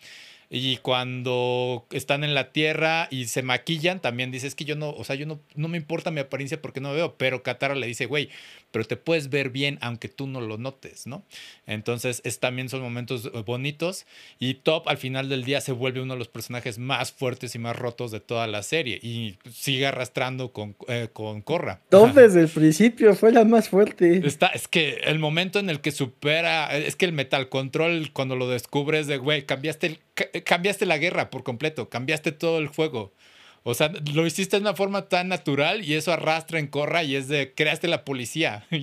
[0.51, 5.03] Y cuando están en la tierra y se maquillan, también dices que yo no, o
[5.03, 8.07] sea, yo no, no me importa mi apariencia porque no veo, pero Katara le dice,
[8.07, 8.29] güey,
[8.75, 11.23] pero te puedes ver bien aunque tú no lo notes, ¿no?
[11.65, 14.05] Entonces, es, también son momentos eh, bonitos
[14.41, 17.61] y Top al final del día se vuelve uno de los personajes más fuertes y
[17.61, 21.83] más rotos de toda la serie y sigue arrastrando con, eh, con Korra.
[21.89, 24.27] Top desde el principio fue la más fuerte.
[24.27, 28.35] Está, es que el momento en el que supera, es que el Metal Control cuando
[28.35, 30.01] lo descubres de, güey, cambiaste,
[30.45, 33.13] cambiaste la guerra por completo, cambiaste todo el juego.
[33.67, 37.17] O sea, lo hiciste de una forma tan natural y eso arrastra en Corra y
[37.17, 38.67] es de, creaste la policía.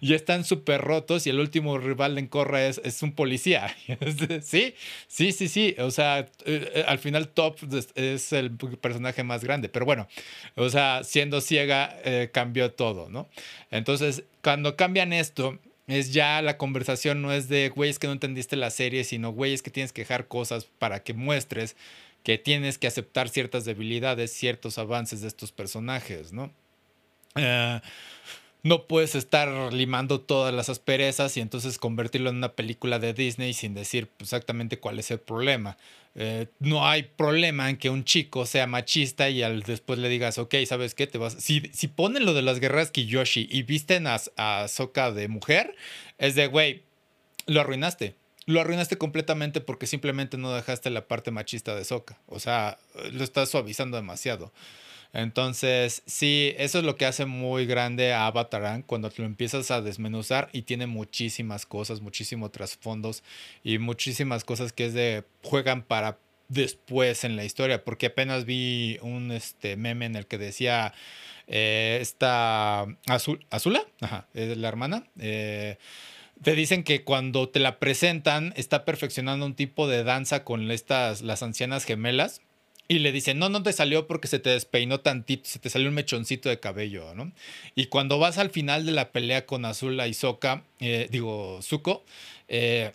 [0.00, 3.74] Y, están súper rotos y el último rival en Corra es, es un policía.
[4.42, 4.74] sí,
[5.08, 5.74] sí, sí, sí.
[5.78, 6.26] O sea, eh,
[6.74, 7.56] eh, al final Top
[7.96, 9.68] es el personaje más grande.
[9.68, 10.06] Pero bueno,
[10.54, 13.28] o sea, siendo ciega eh, cambió todo, ¿no?
[13.72, 15.58] Entonces, cuando cambian esto
[15.88, 19.62] es ya la conversación no es de güeyes que no entendiste la serie, sino güeyes
[19.62, 21.76] que tienes que dejar cosas para que muestres
[22.22, 26.52] que tienes que aceptar ciertas debilidades, ciertos avances de estos personajes, ¿no?
[27.36, 27.80] Eh,
[28.62, 33.54] no puedes estar limando todas las asperezas y entonces convertirlo en una película de Disney
[33.54, 35.76] sin decir exactamente cuál es el problema.
[36.14, 40.38] Eh, no hay problema en que un chico sea machista y al después le digas,
[40.38, 41.08] ok, ¿sabes qué?
[41.08, 41.32] Te vas.
[41.34, 45.74] Si, si ponen lo de las guerras Kiyoshi y visten a, a Soka de mujer,
[46.18, 46.82] es de, güey,
[47.46, 48.14] lo arruinaste
[48.46, 52.18] lo arruinaste completamente porque simplemente no dejaste la parte machista de Soka.
[52.26, 52.78] O sea,
[53.12, 54.52] lo estás suavizando demasiado.
[55.12, 59.82] Entonces, sí, eso es lo que hace muy grande a Avatar cuando lo empiezas a
[59.82, 63.22] desmenuzar y tiene muchísimas cosas, muchísimos trasfondos
[63.62, 68.98] y muchísimas cosas que es de juegan para después en la historia, porque apenas vi
[69.02, 70.94] un este, meme en el que decía
[71.46, 75.78] eh, esta Azul, Azula, ajá, es la hermana, eh,
[76.42, 81.22] te dicen que cuando te la presentan está perfeccionando un tipo de danza con estas,
[81.22, 82.42] las ancianas gemelas.
[82.88, 85.88] Y le dicen, no, no te salió porque se te despeinó tantito, se te salió
[85.88, 87.32] un mechoncito de cabello, ¿no?
[87.74, 92.04] Y cuando vas al final de la pelea con Azula y Soka, eh, digo, Zuko,
[92.48, 92.92] eh,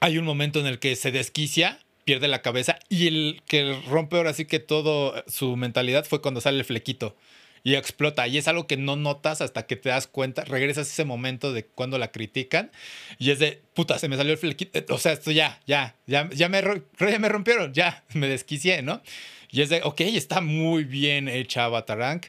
[0.00, 4.16] hay un momento en el que se desquicia, pierde la cabeza y el que rompe
[4.16, 7.16] ahora sí que todo su mentalidad fue cuando sale el flequito
[7.64, 8.28] y explota.
[8.28, 11.52] Y es algo que no notas hasta que te das cuenta, regresas a ese momento
[11.52, 12.70] de cuando la critican
[13.18, 14.94] y es de, puta, se me salió el flequito.
[14.94, 19.02] O sea, esto ya, ya, ya, ya, me, ya me rompieron, ya, me desquicié, ¿no?
[19.50, 22.20] Y es de, ok, está muy bien hecha Avatar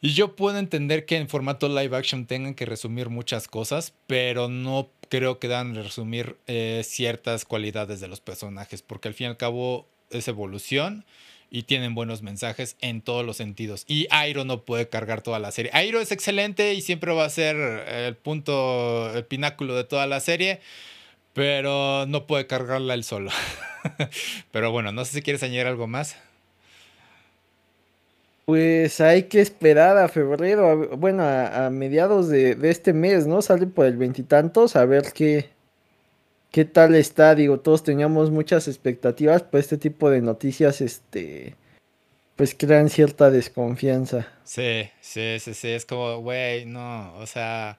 [0.00, 4.48] Y yo puedo entender que en formato live action tengan que resumir muchas cosas, pero
[4.48, 9.30] no creo que dan resumir eh, ciertas cualidades de los personajes, porque al fin y
[9.30, 11.04] al cabo es evolución
[11.50, 13.84] y tienen buenos mensajes en todos los sentidos.
[13.86, 15.70] Y Airo no puede cargar toda la serie.
[15.74, 20.20] Airo es excelente y siempre va a ser el punto, el pináculo de toda la
[20.20, 20.60] serie,
[21.32, 23.30] pero no puede cargarla él solo.
[24.52, 26.16] pero bueno, no sé si quieres añadir algo más.
[28.44, 33.42] Pues hay que esperar a febrero, bueno, a, mediados de, de, este mes, ¿no?
[33.42, 35.50] Sale por el veintitantos, a ver qué,
[36.56, 37.34] qué tal está.
[37.34, 41.54] Digo, todos teníamos muchas expectativas, pues este tipo de noticias, este,
[42.34, 44.26] pues crean cierta desconfianza.
[44.42, 47.78] Sí, sí, sí, sí, es como, güey, no, o sea,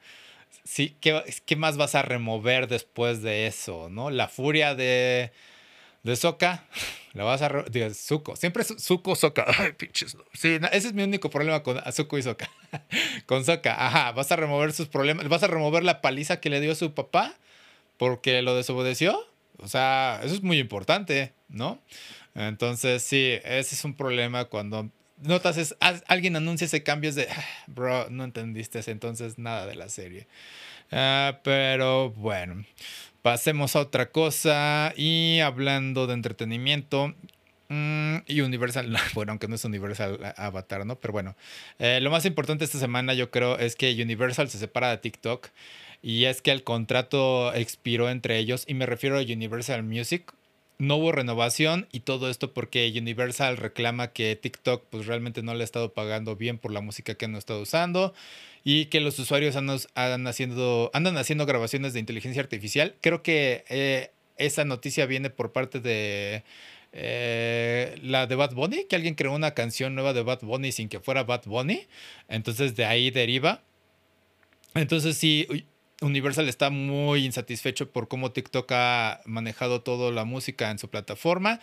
[0.64, 4.12] sí, ¿qué, ¿qué más vas a remover después de eso, no?
[4.12, 5.32] La furia de
[6.04, 6.64] de Soca,
[7.14, 7.50] la vas a.
[7.50, 8.36] De Zuko.
[8.36, 9.16] Siempre es Zuko.
[9.58, 10.16] Ay, pinches.
[10.34, 12.48] Sí, ese es mi único problema con Zuko y Soca.
[13.26, 13.88] con Soca.
[13.88, 15.28] Ajá, vas a remover sus problemas.
[15.30, 17.40] Vas a remover la paliza que le dio su papá
[17.98, 19.20] porque lo desobedeció.
[19.58, 21.82] O sea, eso es muy importante, ¿no?
[22.36, 24.90] Entonces, sí, ese es un problema cuando
[25.20, 25.76] notas es
[26.08, 30.28] alguien anuncia ese cambio es de ah, bro no entendiste entonces nada de la serie
[30.92, 32.64] ah, pero bueno
[33.28, 37.14] Pasemos a otra cosa y hablando de entretenimiento.
[37.68, 40.96] Mm, y Universal, bueno, aunque no es Universal Avatar, ¿no?
[40.96, 41.36] Pero bueno,
[41.78, 45.50] eh, lo más importante esta semana yo creo es que Universal se separa de TikTok
[46.02, 50.34] y es que el contrato expiró entre ellos y me refiero a Universal Music.
[50.80, 55.62] No hubo renovación y todo esto porque Universal reclama que TikTok pues realmente no le
[55.62, 58.14] ha estado pagando bien por la música que han estado usando
[58.64, 62.96] y que los usuarios andan, haciendo, andan haciendo grabaciones de inteligencia artificial.
[63.02, 66.44] Creo que eh, esa noticia viene por parte de
[66.94, 70.90] eh, la de Bad Bunny, que alguien creó una canción nueva de Bad Bunny sin
[70.90, 71.88] que fuera Bad Bunny.
[72.28, 73.64] Entonces de ahí deriva.
[74.74, 75.48] Entonces sí,
[76.02, 81.60] Universal está muy insatisfecho por cómo TikTok ha manejado toda la música en su plataforma.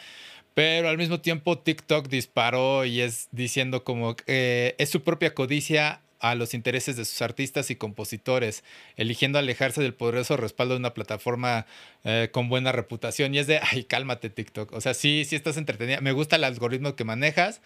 [0.55, 6.01] Pero al mismo tiempo TikTok disparó y es diciendo como que es su propia codicia
[6.21, 8.65] a los intereses de sus artistas y compositores,
[8.97, 11.67] eligiendo alejarse del poderoso respaldo de una plataforma
[12.05, 13.35] eh, con buena reputación.
[13.35, 14.73] Y es de, ay, cálmate TikTok.
[14.73, 16.01] O sea, sí, sí estás entretenida.
[16.01, 17.61] Me gusta el algoritmo que manejas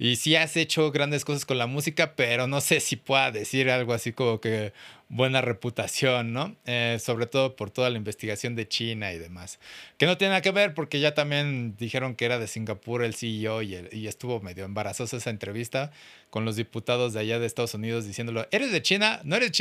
[0.00, 3.68] y sí has hecho grandes cosas con la música, pero no sé si pueda decir
[3.68, 4.72] algo así como que
[5.10, 6.56] buena reputación, ¿no?
[6.64, 9.58] Eh, sobre todo por toda la investigación de China y demás.
[9.98, 13.14] Que no tiene nada que ver porque ya también dijeron que era de Singapur el
[13.14, 15.92] CEO y, y estuvo medio embarazosa esa entrevista
[16.30, 19.20] con los diputados de allá de Estados Unidos diciéndolo, ¿eres de China?
[19.24, 19.52] No eres,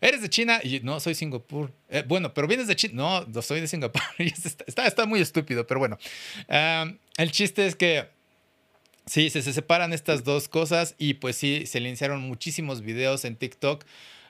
[0.00, 0.60] ¿Eres de China?
[0.62, 1.72] Y no, soy Singapur.
[1.88, 2.94] Eh, bueno, pero vienes de China.
[2.94, 4.02] No, no soy de Singapur.
[4.18, 5.98] está, está, muy estúpido, pero bueno.
[6.48, 8.19] el chiste es que...
[9.10, 13.34] Sí, se, se separan estas dos cosas y pues sí, se iniciaron muchísimos videos en
[13.34, 13.84] TikTok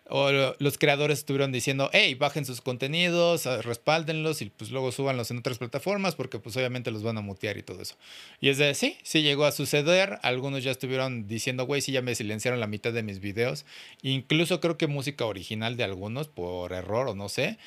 [0.09, 5.31] o los creadores estuvieron diciendo, hey, bajen sus contenidos, ah, respáldenlos y pues luego súbanlos
[5.31, 7.97] en otras plataformas porque pues obviamente los van a mutear y todo eso.
[8.41, 10.18] Y es de, sí, sí llegó a suceder.
[10.22, 13.66] Algunos ya estuvieron diciendo, güey, sí, ya me silenciaron la mitad de mis videos.
[14.01, 17.59] Incluso creo que música original de algunos por error o no sé.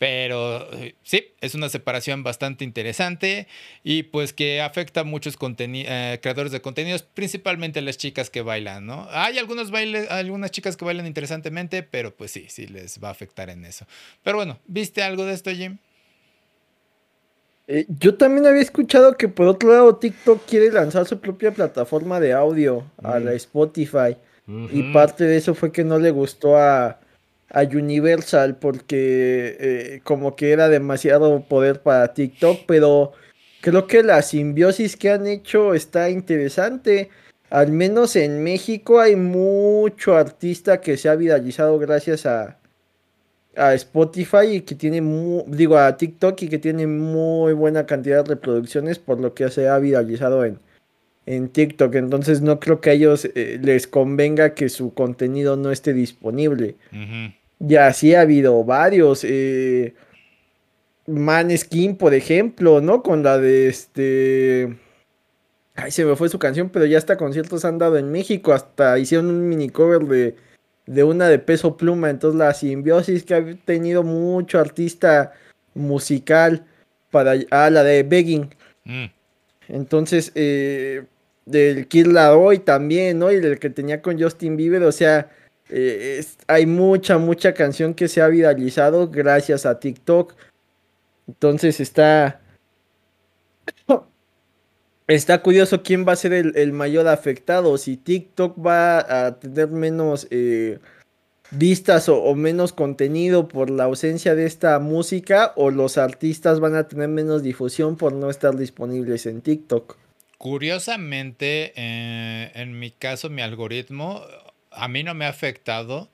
[0.00, 3.46] Pero eh, sí, es una separación bastante interesante
[3.84, 8.40] y pues que afecta a muchos eh, creadores de contenidos, principalmente a las chicas que
[8.40, 9.06] bailan, ¿no?
[9.10, 13.10] Hay algunos bailes, algunas chicas que bailan interesantemente, pero pues sí, sí les va a
[13.10, 13.84] afectar en eso.
[14.22, 15.76] Pero bueno, ¿viste algo de esto, Jim?
[17.68, 22.20] Eh, yo también había escuchado que por otro lado TikTok quiere lanzar su propia plataforma
[22.20, 23.34] de audio a la mm.
[23.34, 24.16] Spotify.
[24.72, 26.99] Y parte de eso fue que no le gustó a,
[27.50, 33.12] a Universal porque eh, como que era demasiado poder para TikTok, pero
[33.60, 37.10] creo que la simbiosis que han hecho está interesante.
[37.50, 42.58] Al menos en México hay mucho artista que se ha viralizado gracias a,
[43.56, 45.02] a Spotify y que tiene,
[45.48, 49.68] digo, a TikTok y que tiene muy buena cantidad de reproducciones por lo que se
[49.68, 50.58] ha viralizado en,
[51.26, 51.94] en TikTok.
[51.96, 56.76] Entonces no creo que a ellos eh, les convenga que su contenido no esté disponible.
[57.60, 59.22] Ya sí ha habido varios.
[59.22, 59.94] Eh,
[61.06, 63.02] Maneskin, por ejemplo, ¿no?
[63.02, 64.78] Con la de este.
[65.74, 68.52] Ay, se me fue su canción, pero ya hasta conciertos han dado en México.
[68.54, 70.36] Hasta hicieron un mini cover de,
[70.86, 72.08] de una de peso pluma.
[72.08, 75.32] Entonces, la simbiosis que ha tenido mucho artista
[75.74, 76.64] musical
[77.10, 77.34] para.
[77.50, 78.54] Ah, la de Begging.
[78.84, 79.04] Mm.
[79.68, 81.04] Entonces, eh,
[81.44, 83.30] del Kid Laroi también, ¿no?
[83.30, 85.30] Y el que tenía con Justin Bieber, o sea
[85.72, 90.34] eh, hay mucha, mucha canción que se ha viralizado gracias a TikTok.
[91.28, 92.40] Entonces está...
[95.06, 97.76] Está curioso quién va a ser el, mayor afectado.
[97.78, 100.78] Si TikTok va a tener menos eh,
[101.50, 106.86] vistas o, menos contenido por la ausencia de esta música o los artistas van a
[106.86, 109.96] tener menos difusión por no estar disponibles en TikTok.
[110.38, 114.22] curiosamente, eh, en mi caso, mi algoritmo
[114.70, 116.10] a mí no me ha afectado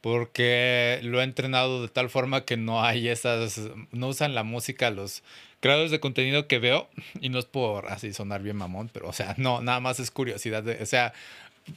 [0.00, 4.90] porque lo he entrenado de tal forma que no hay esas, no usan la música
[4.90, 5.22] los
[5.60, 6.90] creadores de contenido que veo
[7.22, 10.10] y no es por así sonar bien mamón, pero o sea, no, nada más es
[10.10, 11.14] curiosidad, o sea,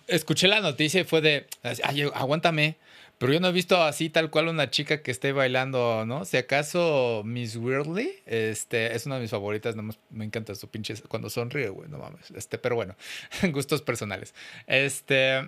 [0.08, 1.48] escuché la noticia y fue de,
[1.84, 2.76] ay, aguántame,
[3.18, 6.26] pero yo no he visto así tal cual una chica que esté bailando, ¿no?
[6.26, 9.76] Si acaso Miss Weirdly, este, es una de mis favoritas,
[10.10, 12.30] me encanta su pinche cuando sonríe, güey, no mames.
[12.32, 12.96] Este, pero bueno,
[13.52, 14.36] gustos personales.
[14.68, 15.48] Este,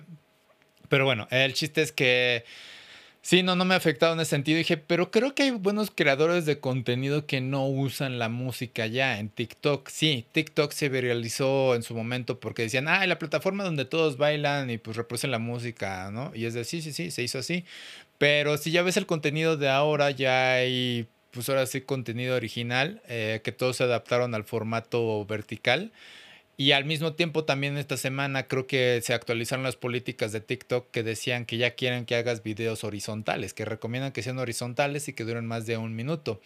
[0.90, 2.44] pero bueno, el chiste es que
[3.22, 4.58] Sí, no, no me ha afectado en ese sentido.
[4.58, 9.20] Dije, pero creo que hay buenos creadores de contenido que no usan la música ya
[9.20, 9.90] en TikTok.
[9.90, 14.70] Sí, TikTok se viralizó en su momento porque decían, ah, la plataforma donde todos bailan
[14.70, 16.32] y pues reproducen la música, ¿no?
[16.34, 17.66] Y es de, sí, sí, sí, se hizo así.
[18.18, 23.02] Pero si ya ves el contenido de ahora, ya hay, pues ahora sí, contenido original,
[23.08, 25.92] eh, que todos se adaptaron al formato vertical.
[26.60, 30.92] Y al mismo tiempo también esta semana creo que se actualizaron las políticas de TikTok
[30.92, 35.14] que decían que ya quieren que hagas videos horizontales, que recomiendan que sean horizontales y
[35.14, 36.42] que duren más de un minuto.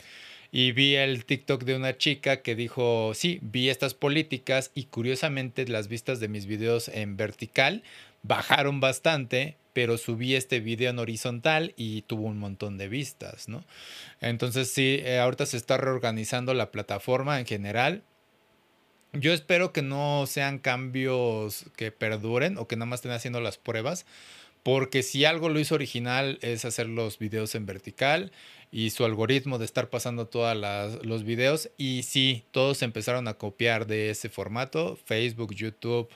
[0.51, 5.67] Y vi el TikTok de una chica que dijo, sí, vi estas políticas y curiosamente
[5.67, 7.81] las vistas de mis videos en vertical
[8.21, 13.65] bajaron bastante, pero subí este video en horizontal y tuvo un montón de vistas, ¿no?
[14.21, 18.03] Entonces sí, eh, ahorita se está reorganizando la plataforma en general
[19.13, 23.57] yo espero que no sean cambios que perduren o que nada más estén haciendo las
[23.57, 24.05] pruebas,
[24.63, 28.31] porque si algo lo hizo original es hacer los videos en vertical
[28.71, 30.57] y su algoritmo de estar pasando todos
[31.03, 31.69] los videos.
[31.77, 36.09] Y sí, todos empezaron a copiar de ese formato, Facebook, YouTube,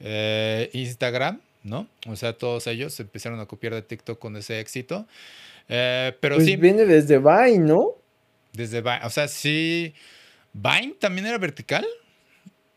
[0.00, 1.88] eh, Instagram, ¿no?
[2.06, 5.06] O sea, todos ellos empezaron a copiar de TikTok con ese éxito.
[5.68, 6.56] Eh, pero pues sí.
[6.56, 7.92] Viene desde Vine, ¿no?
[8.52, 9.94] Desde Vine, o sea, sí.
[10.52, 11.86] ¿Vine también era vertical?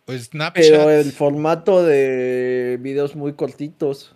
[0.07, 0.63] Pues Snapchat.
[0.63, 4.15] Pero el formato de videos muy cortitos.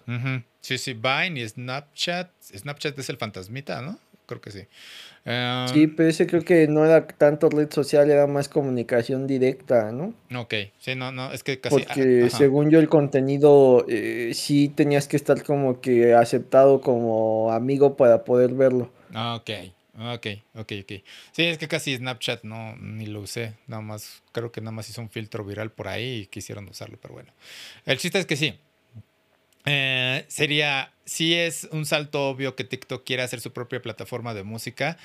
[0.61, 2.31] Sí, sí, Vine y Snapchat.
[2.41, 3.99] Snapchat es el fantasmita, ¿no?
[4.25, 4.61] Creo que sí.
[5.73, 10.13] sí, pero ese creo que no era tanto red social, era más comunicación directa, ¿no?
[10.33, 11.81] Ok, sí, no, no, es que casi.
[11.81, 17.97] Porque según yo el contenido eh, sí tenías que estar como que aceptado como amigo
[17.97, 18.93] para poder verlo.
[19.13, 20.91] Ah, ok, Ok, ok, ok.
[21.31, 23.55] Sí, es que casi Snapchat no, ni lo usé.
[23.67, 26.97] Nada más, creo que nada más hizo un filtro viral por ahí y quisieron usarlo,
[27.01, 27.31] pero bueno.
[27.85, 28.57] El chiste es que sí.
[29.65, 34.43] Eh, sería, sí es un salto obvio que TikTok quiera hacer su propia plataforma de
[34.43, 34.97] música,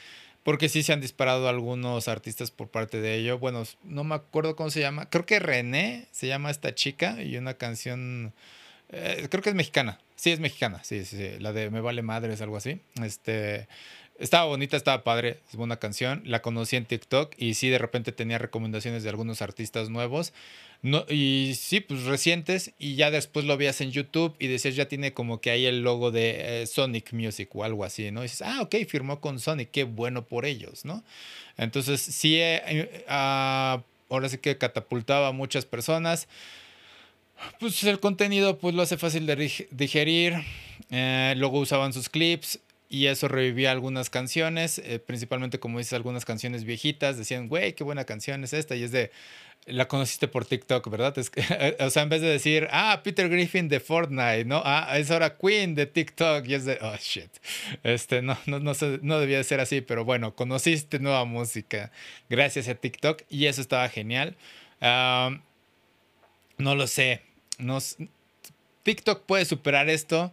[0.45, 3.39] porque sí se han disparado algunos artistas por parte de ello.
[3.39, 5.11] Bueno, no me acuerdo cómo se llama.
[5.11, 8.33] Creo que René se llama esta chica y una canción,
[8.91, 9.99] eh, creo que es mexicana.
[10.15, 12.81] Sí, es mexicana, sí, sí, sí, la de Me Vale Madres, algo así.
[13.03, 13.69] Este,
[14.19, 16.23] estaba bonita, estaba padre, es buena canción.
[16.25, 20.33] La conocí en TikTok y sí, de repente tenía recomendaciones de algunos artistas nuevos.
[20.83, 22.73] No, y sí, pues recientes.
[22.79, 25.83] Y ya después lo veías en YouTube y decías, ya tiene como que ahí el
[25.83, 28.21] logo de eh, Sonic Music o algo así, ¿no?
[28.21, 31.03] Y dices, ah, ok, firmó con Sonic, qué bueno por ellos, ¿no?
[31.57, 36.29] Entonces, sí, eh, eh, ah, ahora sí que catapultaba a muchas personas.
[37.61, 40.35] Pues el contenido pues lo hace fácil de digerir.
[40.91, 46.65] luego usaban sus clips y eso revivía algunas canciones, eh, principalmente como dices, algunas canciones
[46.65, 49.11] viejitas, decían, güey, qué buena canción es esta, y es de,
[49.67, 51.19] la conociste por TikTok, ¿verdad?
[51.19, 51.43] Es que,
[51.81, 54.63] o sea, en vez de decir, ah, Peter Griffin de Fortnite, ¿no?
[54.65, 57.31] Ah, es ahora Queen de TikTok, y es de, oh, shit.
[57.83, 58.73] Este, no, no, no,
[59.03, 61.91] no debía de ser así, pero bueno, conociste nueva música
[62.29, 64.37] gracias a TikTok, y eso estaba genial.
[64.81, 67.23] no lo sé,
[67.59, 67.79] no,
[68.85, 70.33] TikTok puede superar esto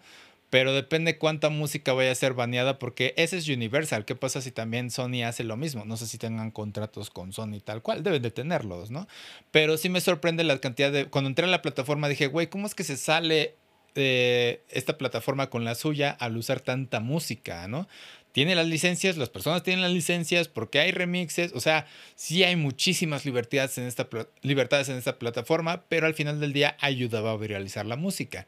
[0.54, 4.06] pero depende cuánta música vaya a ser baneada porque ese es Universal.
[4.06, 5.84] ¿Qué pasa si también Sony hace lo mismo?
[5.84, 9.08] No sé si tengan contratos con Sony tal cual, deben de tenerlos, ¿no?
[9.50, 11.08] Pero sí me sorprende la cantidad de...
[11.08, 13.56] Cuando entré a la plataforma dije, güey, ¿cómo es que se sale
[13.96, 17.88] de esta plataforma con la suya al usar tanta música, ¿no?
[18.32, 22.58] Tiene las licencias, las personas tienen las licencias, porque hay remixes, o sea, sí hay
[22.58, 24.08] muchísimas libertades en esta,
[24.44, 28.46] libertades en esta plataforma, pero al final del día ayudaba a viralizar la música.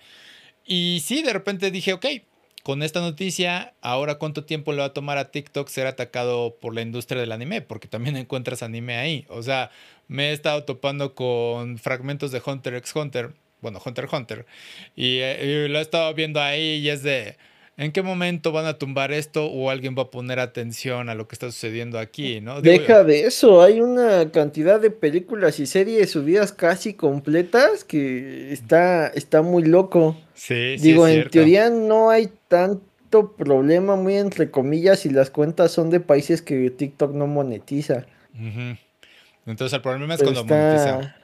[0.65, 2.05] Y sí, de repente dije, ok,
[2.63, 6.73] con esta noticia, ahora cuánto tiempo le va a tomar a TikTok ser atacado por
[6.73, 9.25] la industria del anime, porque también encuentras anime ahí.
[9.29, 9.71] O sea,
[10.07, 14.45] me he estado topando con fragmentos de Hunter x Hunter, bueno, Hunter x Hunter,
[14.95, 17.37] y, eh, y lo he estado viendo ahí y es de
[17.77, 21.27] ¿En qué momento van a tumbar esto o alguien va a poner atención a lo
[21.27, 22.41] que está sucediendo aquí?
[22.61, 29.07] Deja de eso, hay una cantidad de películas y series subidas casi completas que está,
[29.07, 30.15] está muy loco.
[30.35, 30.83] Sí, sí.
[30.83, 35.99] Digo, en teoría no hay tanto problema, muy entre comillas, si las cuentas son de
[35.99, 38.05] países que TikTok no monetiza.
[39.45, 41.15] Entonces el problema es cuando monetiza.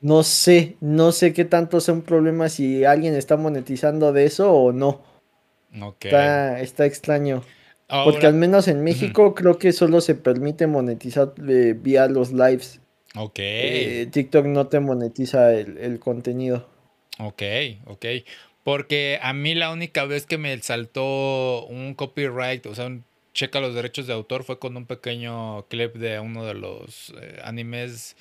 [0.00, 4.52] no sé, no sé qué tanto sea un problema si alguien está monetizando de eso
[4.52, 5.02] o no.
[6.00, 7.42] Está, está extraño.
[8.04, 12.80] Porque al menos en México creo que solo se permite monetizar eh, vía los lives.
[13.16, 13.38] Ok.
[13.38, 16.68] Eh, TikTok no te monetiza el, contenido.
[17.20, 17.42] Ok,
[17.86, 18.06] ok.
[18.64, 23.60] Porque a mí la única vez que me saltó un copyright, o sea, un checa
[23.60, 28.16] los derechos de autor, fue con un pequeño clip de uno de los eh, animes,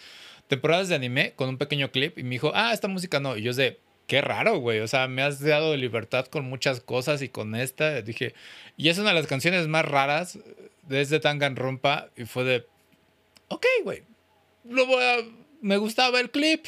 [0.48, 3.38] temporadas de anime, con un pequeño clip, y me dijo, ah, esta música no.
[3.38, 4.80] Y yo sé, qué raro, güey.
[4.80, 8.34] O sea, me has dado libertad con muchas cosas y con esta dije,
[8.78, 10.40] y es una de las canciones más raras
[10.84, 12.66] desde Tanganrompa y fue de,
[13.50, 14.04] ok, güey,
[14.66, 15.18] lo voy a,
[15.62, 16.66] me gustaba el clip.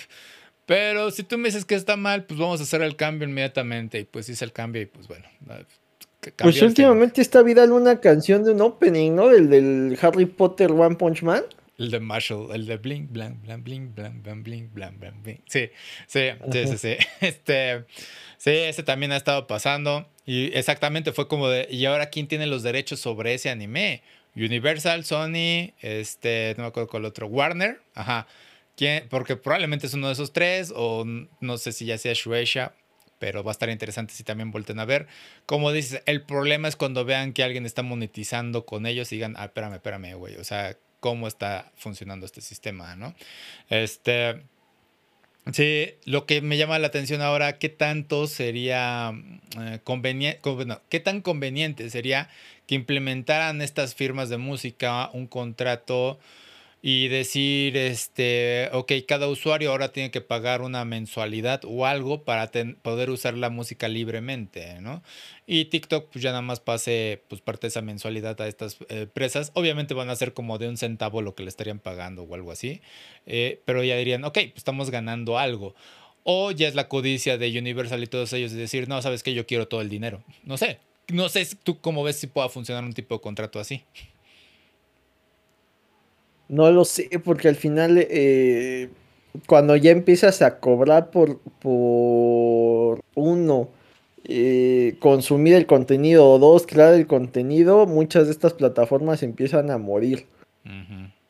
[0.72, 3.99] Pero si tú me dices que está mal, pues vamos a hacer el cambio inmediatamente.
[3.99, 5.28] Y pues hice el cambio y pues bueno.
[6.38, 9.32] Pues últimamente está viral una canción de un opening, ¿no?
[9.32, 11.43] El del Harry Potter One Punch Man.
[11.78, 15.41] El de Marshall, el de Bling, Blang, Blang, Bling, Blang, Blang, Bling, Blang, Blang, Bling.
[15.49, 15.72] Sí,
[16.07, 16.95] sí, sí, sí, sí.
[17.19, 17.84] Este,
[18.38, 20.07] sí, ese también ha estado pasando.
[20.26, 24.03] Y exactamente fue como de, ¿y ahora quién tiene los derechos sobre ese anime?
[24.38, 28.26] Universal, Sony, este, no me acuerdo cuál otro, Warner, ajá.
[29.09, 31.05] Porque probablemente es uno de esos tres, o
[31.39, 32.73] no sé si ya sea Shueisha,
[33.19, 35.07] pero va a estar interesante si también vuelten a ver.
[35.45, 39.36] Como dices, el problema es cuando vean que alguien está monetizando con ellos y digan,
[39.38, 43.13] ah, espérame, espérame, güey, o sea, ¿cómo está funcionando este sistema, no?
[43.69, 44.43] Este.
[45.53, 49.11] Sí, lo que me llama la atención ahora, ¿qué tanto sería
[49.59, 50.39] eh, conveniente,
[50.88, 52.29] qué tan conveniente sería
[52.67, 56.19] que implementaran estas firmas de música un contrato
[56.84, 62.49] y decir, este, ok, cada usuario ahora tiene que pagar una mensualidad o algo para
[62.82, 65.03] poder usar la música libremente, ¿no?
[65.45, 69.01] Y TikTok pues ya nada más pase pues parte de esa mensualidad a estas eh,
[69.01, 69.51] empresas.
[69.53, 72.51] Obviamente van a ser como de un centavo lo que le estarían pagando o algo
[72.51, 72.82] así,
[73.27, 75.75] eh, pero ya dirían, ok, pues estamos ganando algo.
[76.23, 79.34] O ya es la codicia de Universal y todos ellos de decir, no, sabes que
[79.34, 80.23] yo quiero todo el dinero.
[80.43, 80.79] No sé,
[81.09, 83.84] no sé tú cómo ves si pueda funcionar un tipo de contrato así.
[86.52, 88.89] No lo sé, porque al final, eh,
[89.47, 93.70] cuando ya empiezas a cobrar por, por uno,
[94.26, 99.78] eh, consumir el contenido o dos, crear el contenido, muchas de estas plataformas empiezan a
[99.78, 100.26] morir.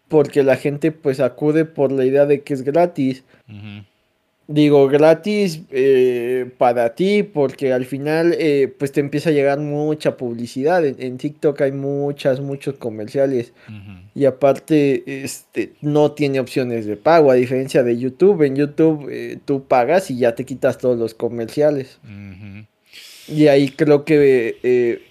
[0.07, 3.23] Porque la gente pues acude por la idea de que es gratis
[4.47, 10.17] digo, gratis eh, para ti, porque al final eh, pues te empieza a llegar mucha
[10.17, 10.85] publicidad.
[10.85, 13.53] En, TikTok hay muchas, muchos comerciales.
[14.13, 18.43] Y aparte, este, no tiene opciones de pago, a diferencia de YouTube.
[18.43, 21.99] En YouTube eh, tú pagas y ya te quitas todos los comerciales.
[23.27, 25.01] Y ahí creo que,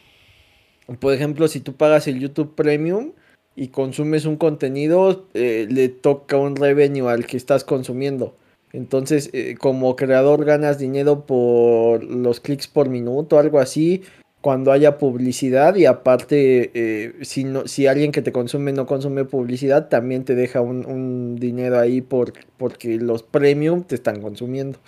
[0.99, 3.13] por ejemplo, si tú pagas el YouTube Premium,
[3.57, 8.35] y consumes un contenido, le toca un revenue al que estás consumiendo.
[8.73, 14.03] Entonces, eh, como creador ganas dinero por los clics por minuto, algo así,
[14.41, 19.25] cuando haya publicidad y aparte, eh, si, no, si alguien que te consume no consume
[19.25, 24.79] publicidad, también te deja un, dinero ahí por, porque los premium te están consumiendo.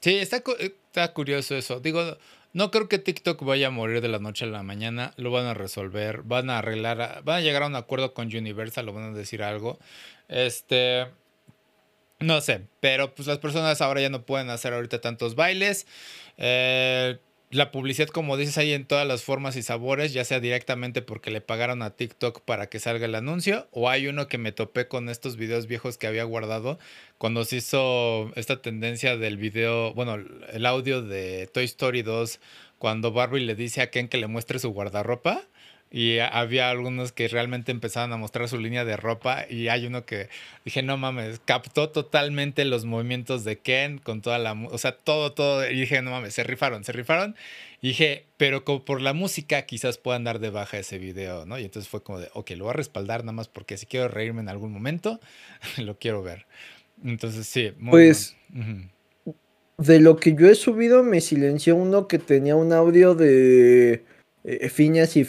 [0.00, 1.80] Sí, está, está curioso eso.
[1.80, 2.02] Digo,
[2.52, 5.14] no creo que TikTok vaya a morir de la noche a la mañana.
[5.16, 8.84] Lo van a resolver, van a arreglar, van a llegar a un acuerdo con Universal,
[8.84, 9.78] lo van a decir algo.
[10.28, 11.06] Este.
[12.20, 15.86] No sé, pero pues las personas ahora ya no pueden hacer ahorita tantos bailes.
[16.36, 17.18] Eh,
[17.52, 21.30] la publicidad, como dices, hay en todas las formas y sabores, ya sea directamente porque
[21.30, 24.88] le pagaron a TikTok para que salga el anuncio, o hay uno que me topé
[24.88, 26.78] con estos videos viejos que había guardado
[27.18, 30.14] cuando se hizo esta tendencia del video, bueno,
[30.50, 32.40] el audio de Toy Story 2,
[32.78, 35.42] cuando Barbie le dice a Ken que le muestre su guardarropa.
[35.94, 39.44] Y había algunos que realmente empezaban a mostrar su línea de ropa.
[39.46, 40.30] Y hay uno que
[40.64, 44.54] dije, no mames, captó totalmente los movimientos de Ken con toda la.
[44.54, 45.70] O sea, todo, todo.
[45.70, 47.36] Y dije, no mames, se rifaron, se rifaron.
[47.82, 51.58] Y dije, pero como por la música quizás puedan dar de baja ese video, ¿no?
[51.58, 54.08] Y entonces fue como de, ok, lo voy a respaldar nada más porque si quiero
[54.08, 55.20] reírme en algún momento,
[55.76, 56.46] lo quiero ver.
[57.04, 57.74] Entonces, sí.
[57.90, 58.34] pues.
[59.76, 64.04] De lo que yo he subido, me silenció uno que tenía un audio de
[64.44, 65.24] eh, Phineas y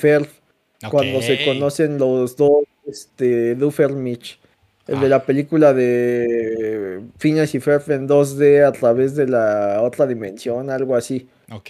[0.89, 3.55] Cuando se conocen los dos, este,
[3.95, 4.39] Mitch.
[4.85, 5.09] El de ah.
[5.09, 10.95] la película de Phineas y Ferb en 2D a través de la otra dimensión, algo
[10.95, 11.27] así.
[11.51, 11.69] Ok.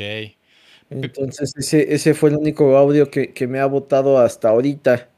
[0.89, 5.09] Entonces ese, ese fue el único audio que, me ha votado hasta ahorita.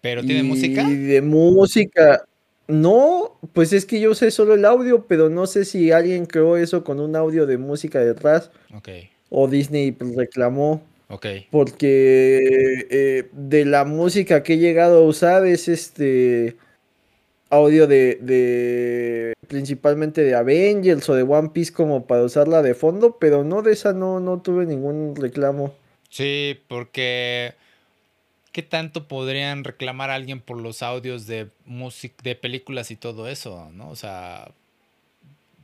[0.00, 0.82] ¿Pero tiene música?
[0.82, 2.24] Y de música.
[2.68, 6.56] No, pues es que yo sé solo el audio, pero no sé si alguien creó
[6.56, 8.50] eso con un audio de música detrás.
[8.74, 8.88] Ok.
[9.28, 10.10] O Disney pues,
[11.12, 11.26] reclamó.
[11.50, 16.56] Porque eh, de la música que he llegado a usar es este.
[17.50, 23.18] audio de, de principalmente de Avengers o de One Piece como para usarla de fondo,
[23.20, 25.74] pero no de esa no, no tuve ningún reclamo.
[26.08, 27.54] Sí, porque
[28.52, 33.28] ¿qué tanto podrían reclamar a alguien por los audios de música, de películas y todo
[33.28, 33.70] eso?
[33.72, 33.90] ¿No?
[33.90, 34.52] O sea,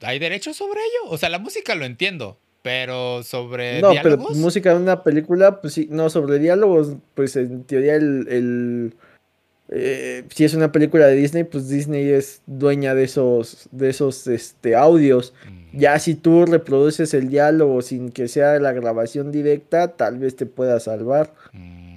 [0.03, 1.11] ¿hay derechos sobre ello?
[1.11, 5.75] O sea, la música lo entiendo, pero sobre no, pero música de una película, pues
[5.75, 8.95] sí, no, sobre diálogos, pues en teoría el,
[9.71, 14.27] eh, si es una película de Disney, pues Disney es dueña de esos, de esos
[14.27, 15.35] este, audios.
[15.47, 15.79] Mm.
[15.79, 20.47] Ya si tú reproduces el diálogo sin que sea la grabación directa, tal vez te
[20.47, 21.35] pueda salvar.
[21.53, 21.89] Mm.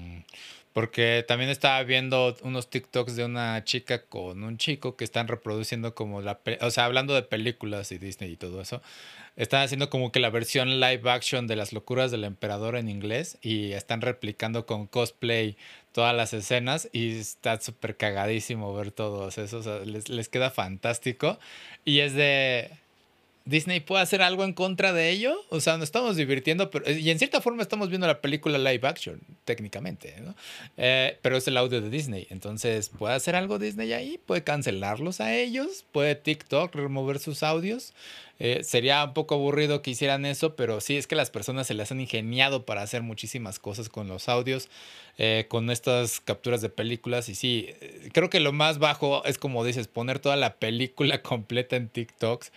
[0.74, 5.96] Porque también estaba viendo unos TikToks de una chica con un chico que están reproduciendo
[5.96, 6.40] como la...
[6.62, 8.82] O sea, hablando de películas y Disney y todo eso.
[9.36, 13.38] Están haciendo como que la versión live action de las locuras del emperador en inglés
[13.42, 15.58] y están replicando con cosplay
[15.94, 19.88] todas las escenas y está súper cagadísimo ver todos esos.
[19.88, 21.40] les, les queda fantástico.
[21.86, 22.72] Y es de
[23.46, 25.36] Disney puede hacer algo en contra de ello.
[25.50, 28.88] O sea, nos estamos divirtiendo, pero, y en cierta forma estamos viendo la película live
[28.88, 30.36] action, técnicamente, ¿no?
[30.78, 32.28] Eh, pero es el audio de Disney.
[32.30, 34.20] Entonces, ¿puede hacer algo Disney ahí?
[34.26, 35.86] ¿Puede cancelarlos a ellos?
[35.92, 37.94] ¿Puede TikTok remover sus audios?
[38.44, 41.76] Eh, sería un poco aburrido que hicieran eso, pero sí es que las personas se
[41.76, 44.68] les han ingeniado para hacer muchísimas cosas con los audios,
[45.20, 47.30] eh, con estas capturas de películas.
[47.30, 47.70] Y sí,
[48.14, 52.52] creo que lo más bajo es como dices, poner toda la película completa en TikToks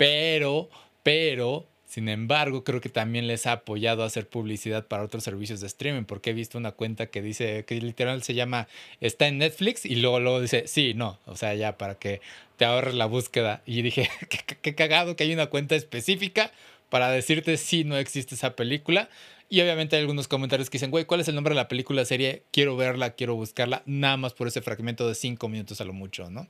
[0.00, 0.70] pero,
[1.02, 5.60] pero, sin embargo, creo que también les ha apoyado a hacer publicidad para otros servicios
[5.60, 8.68] de streaming, porque he visto una cuenta que dice, que literal se llama,
[9.00, 12.20] está en Netflix y luego, luego dice, sí, no, o sea, ya para que
[12.56, 13.62] te ahorres la búsqueda.
[13.66, 14.08] Y dije,
[14.62, 16.52] qué, cagado que hay una cuenta específica
[16.90, 19.08] para decirte si no existe esa película.
[19.52, 22.04] Y obviamente hay algunos comentarios que dicen, güey, ¿cuál es el nombre de la película,
[22.04, 22.44] serie?
[22.52, 26.30] Quiero verla, quiero buscarla, nada más por ese fragmento de cinco minutos a lo mucho,
[26.30, 26.46] ¿no?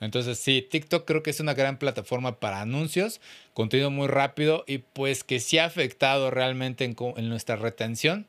[0.00, 3.22] Entonces sí, TikTok creo que es una gran plataforma para anuncios,
[3.54, 8.26] contenido muy rápido y pues que sí ha afectado realmente en, nuestra retención.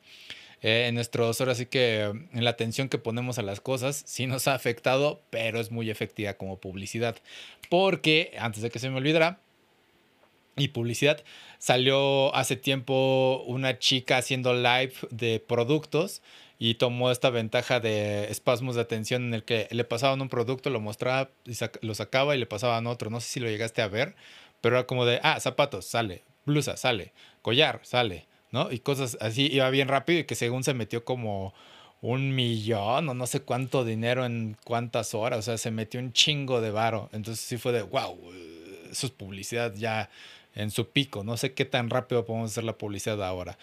[0.62, 4.26] Eh, en nuestros, ahora sí que en la atención que ponemos a las cosas, sí
[4.26, 7.16] nos ha afectado, pero es muy efectiva como publicidad.
[7.68, 9.40] Porque, antes de que se me olvidara,
[10.56, 11.22] y publicidad.
[11.58, 16.22] Salió hace tiempo una chica haciendo live de productos
[16.58, 20.70] y tomó esta ventaja de espasmos de atención en el que le pasaban un producto,
[20.70, 21.52] lo mostraba y
[21.84, 23.10] lo sacaba y le pasaban otro.
[23.10, 24.14] No sé si lo llegaste a ver,
[24.60, 28.70] pero era como de, ah, zapatos, sale, blusa, sale, collar, sale, ¿no?
[28.70, 31.54] Y cosas así, iba bien rápido y que según se metió como
[32.00, 36.12] un millón o no sé cuánto dinero en cuántas horas, o sea, se metió un
[36.12, 37.08] chingo de varo.
[37.12, 38.18] Entonces sí fue de, wow,
[38.90, 40.10] eso es publicidad ya
[40.54, 41.24] en su pico.
[41.24, 43.58] No sé qué tan rápido podemos hacer la publicidad ahora.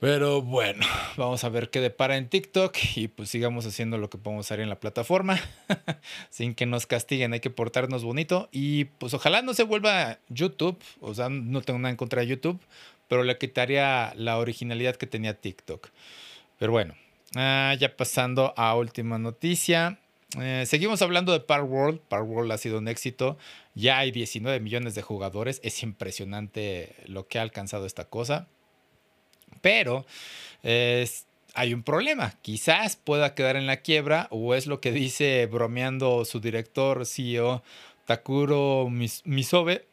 [0.00, 0.86] Pero bueno,
[1.16, 4.60] vamos a ver qué depara en TikTok y pues sigamos haciendo lo que podemos hacer
[4.60, 5.40] en la plataforma
[6.30, 7.32] sin que nos castiguen.
[7.32, 10.78] Hay que portarnos bonito y pues ojalá no se vuelva YouTube.
[11.00, 12.60] O sea, no tengo nada en contra de YouTube,
[13.08, 15.88] pero le quitaría la originalidad que tenía TikTok.
[16.58, 16.94] Pero bueno,
[17.34, 19.98] ah, ya pasando a última noticia.
[20.38, 22.00] Eh, seguimos hablando de Power World.
[22.00, 23.38] Power World ha sido un éxito.
[23.74, 25.60] Ya hay 19 millones de jugadores.
[25.62, 28.48] Es impresionante lo que ha alcanzado esta cosa.
[29.62, 30.04] Pero
[31.54, 32.34] hay un problema.
[32.42, 37.62] Quizás pueda quedar en la quiebra o es lo que dice bromeando su director CEO
[38.06, 39.88] Takuro Misobe.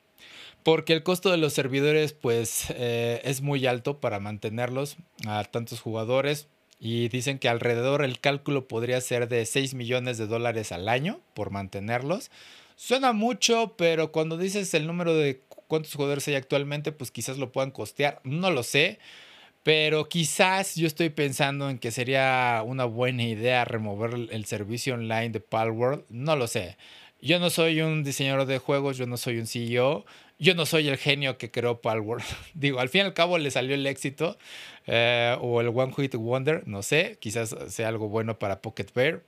[0.63, 5.79] Porque el costo de los servidores pues eh, es muy alto para mantenerlos a tantos
[5.79, 6.47] jugadores
[6.85, 11.19] y dicen que alrededor el cálculo podría ser de 6 millones de dólares al año
[11.33, 12.29] por mantenerlos.
[12.75, 17.51] Suena mucho, pero cuando dices el número de cuántos jugadores hay actualmente, pues quizás lo
[17.51, 18.21] puedan costear.
[18.23, 18.99] No lo sé,
[19.63, 25.29] pero quizás yo estoy pensando en que sería una buena idea remover el servicio online
[25.29, 26.03] de Palworld.
[26.09, 26.77] No lo sé.
[27.19, 30.05] Yo no soy un diseñador de juegos, yo no soy un CEO,
[30.39, 32.23] yo no soy el genio que creó Palworld.
[32.53, 34.37] Digo, al fin y al cabo le salió el éxito
[34.87, 39.23] eh, o el One Hit Wonder, no sé, quizás sea algo bueno para Pocket Bear.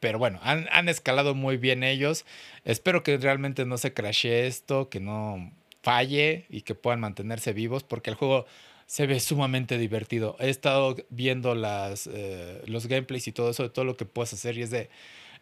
[0.00, 2.26] Pero bueno, han, escalado muy bien ellos.
[2.64, 5.52] Espero que realmente no se crashe esto, que no
[5.82, 8.46] falle y que puedan mantenerse vivos porque el juego
[8.86, 10.36] se ve sumamente divertido.
[10.38, 14.32] He estado viendo las, eh, los gameplays y todo eso, de todo lo que puedes
[14.32, 14.90] hacer y es de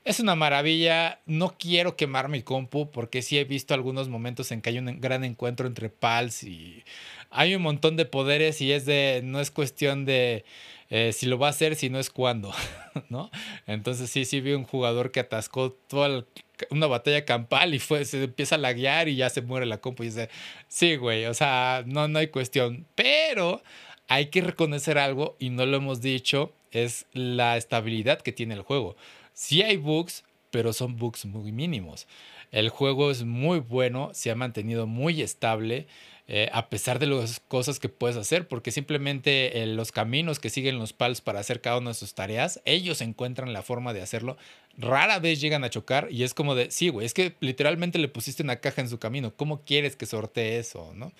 [0.04, 1.20] es una maravilla.
[1.26, 5.00] No quiero quemar mi compu porque sí he visto algunos momentos en que hay un
[5.00, 6.84] gran encuentro entre pals y
[7.30, 10.44] hay un montón de poderes y es de, no es cuestión de
[10.90, 12.52] eh, si lo va a hacer, si no es cuándo,
[13.08, 13.30] ¿no?
[13.66, 16.24] Entonces sí, sí vi un jugador que atascó toda
[16.70, 20.04] una batalla campal y fue, se empieza a laguear y ya se muere la compu
[20.04, 20.28] y dice,
[20.68, 23.62] sí, güey, o sea, no, no hay cuestión, pero
[24.06, 28.62] hay que reconocer algo y no lo hemos dicho, es la estabilidad que tiene el
[28.62, 28.96] juego.
[29.34, 32.06] Si hay bugs, pero son bugs muy mínimos.
[32.52, 35.86] El juego es muy bueno, se ha mantenido muy estable.
[36.26, 40.48] Eh, a pesar de las cosas que puedes hacer, porque simplemente eh, los caminos que
[40.48, 44.00] siguen los pals para hacer cada una de sus tareas, ellos encuentran la forma de
[44.00, 44.38] hacerlo.
[44.78, 48.08] Rara vez llegan a chocar y es como de, sí, güey, es que literalmente le
[48.08, 49.34] pusiste una caja en su camino.
[49.36, 50.92] ¿Cómo quieres que sortee eso?
[50.94, 51.12] ¿no?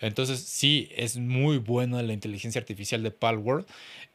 [0.00, 3.66] Entonces, sí, es muy bueno la inteligencia artificial de Palworld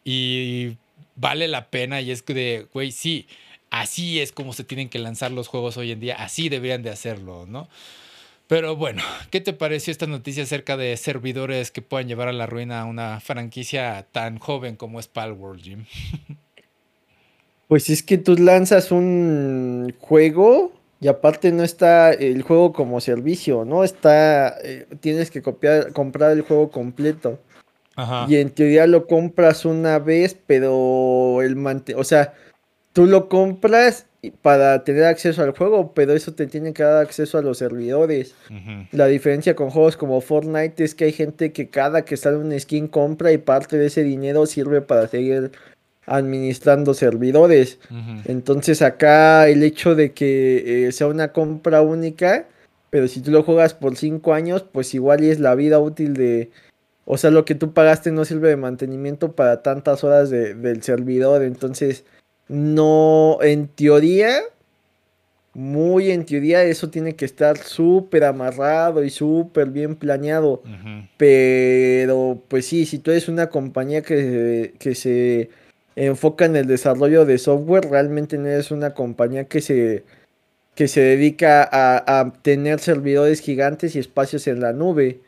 [0.03, 0.77] y
[1.15, 3.27] vale la pena y es que de, güey, sí,
[3.69, 6.89] así es como se tienen que lanzar los juegos hoy en día, así deberían de
[6.89, 7.67] hacerlo, ¿no?
[8.47, 12.45] Pero bueno, ¿qué te pareció esta noticia acerca de servidores que puedan llevar a la
[12.45, 15.85] ruina a una franquicia tan joven como es Palworld, Jim?
[17.67, 20.71] Pues es que tú lanzas un juego
[21.01, 23.83] y aparte no está el juego como servicio, ¿no?
[23.83, 27.39] Está, eh, tienes que copiar, comprar el juego completo.
[27.95, 28.25] Ajá.
[28.29, 32.33] Y en teoría lo compras una vez, pero el mante, o sea,
[32.93, 34.05] tú lo compras
[34.41, 38.35] para tener acceso al juego, pero eso te tiene que dar acceso a los servidores.
[38.91, 42.57] La diferencia con juegos como Fortnite es que hay gente que cada que sale un
[42.59, 45.51] skin compra y parte de ese dinero sirve para seguir
[46.05, 47.79] administrando servidores.
[48.25, 52.47] Entonces acá el hecho de que eh, sea una compra única,
[52.89, 56.13] pero si tú lo juegas por 5 años, pues igual y es la vida útil
[56.13, 56.49] de...
[57.05, 61.43] O sea, lo que tú pagaste no sirve de mantenimiento para tantas horas del servidor.
[61.43, 62.03] Entonces
[62.47, 64.41] no, en teoría,
[65.53, 70.61] muy en teoría, eso tiene que estar súper amarrado y súper bien planeado.
[71.17, 75.49] Pero, pues sí, si tú eres una compañía que, que se
[75.95, 80.03] enfoca en el desarrollo de software, realmente no eres una compañía que se,
[80.75, 85.21] que se dedica a, tener servidores gigantes y espacios en la nube.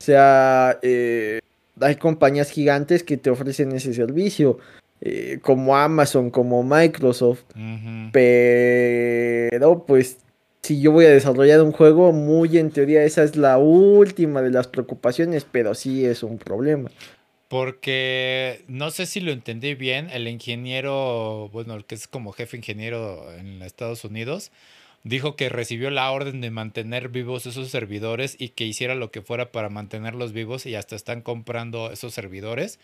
[0.00, 1.40] O sea, eh,
[1.80, 4.58] hay compañías gigantes que te ofrecen ese servicio.
[5.00, 7.44] Eh, como Amazon, como Microsoft.
[8.12, 10.18] Pero pues
[10.62, 14.50] si yo voy a desarrollar un juego, muy en teoría esa es la última de
[14.50, 16.90] las preocupaciones, pero sí es un problema.
[17.48, 22.58] Porque no sé si lo entendí bien, el ingeniero, bueno, el que es como jefe
[22.58, 24.50] ingeniero en Estados Unidos,
[25.08, 29.22] dijo que recibió la orden de mantener vivos esos servidores y que hiciera lo que
[29.22, 32.78] fuera para mantenerlos vivos y hasta están comprando esos servidores.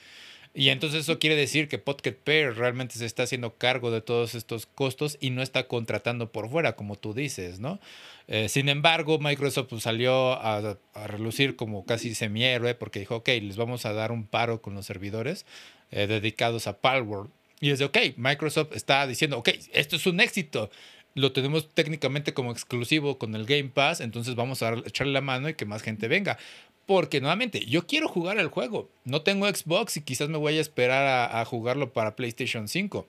[0.57, 4.37] Y entonces eso quiere decir que Pocket Pair realmente se está haciendo cargo de todos
[4.37, 7.81] estos costos y no está contratando por fuera, como tú dices, ¿no?
[8.29, 13.57] Eh, sin embargo, Microsoft pues, salió a, relucir como casi semihéroe porque dijo, ok, les
[13.57, 15.45] vamos a dar un paro con los servidores
[15.91, 17.31] eh, dedicados a Palworld.
[17.61, 20.71] Y es de, ok, Microsoft está diciendo, ok, esto es un éxito.
[21.15, 25.49] Lo tenemos técnicamente como exclusivo con el Game Pass, entonces vamos a echarle la mano
[25.49, 26.39] y que más gente venga.
[26.87, 28.91] Porque nuevamente, yo quiero jugar el juego.
[29.05, 33.07] No tengo Xbox y quizás me voy a esperar a, jugarlo para PlayStation 5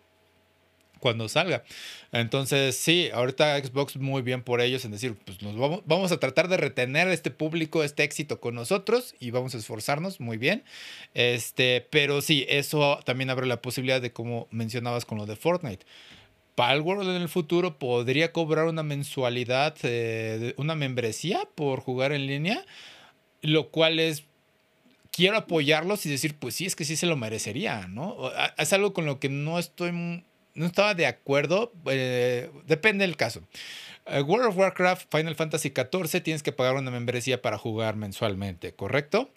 [0.99, 1.64] cuando salga.
[2.12, 6.20] Entonces, sí, ahorita Xbox muy bien por ellos en decir, pues nos vamos, vamos, a
[6.20, 10.64] tratar de retener este público, este éxito con nosotros y vamos a esforzarnos muy bien.
[11.14, 15.86] Este, pero sí, eso también abre la posibilidad de, como mencionabas con lo de Fortnite.
[16.56, 22.66] Palworld en el futuro podría cobrar una mensualidad, eh, una membresía por jugar en línea
[23.45, 24.24] lo cual es,
[25.12, 28.32] quiero apoyarlos y decir, pues sí, es que sí se lo merecería, ¿no?
[28.58, 33.41] Es algo con lo que no estoy, no estaba de acuerdo, eh, depende del caso.
[34.08, 38.74] Eh, World of Warcraft, Final Fantasy XIV, tienes que pagar una membresía para jugar mensualmente,
[38.74, 39.30] ¿correcto?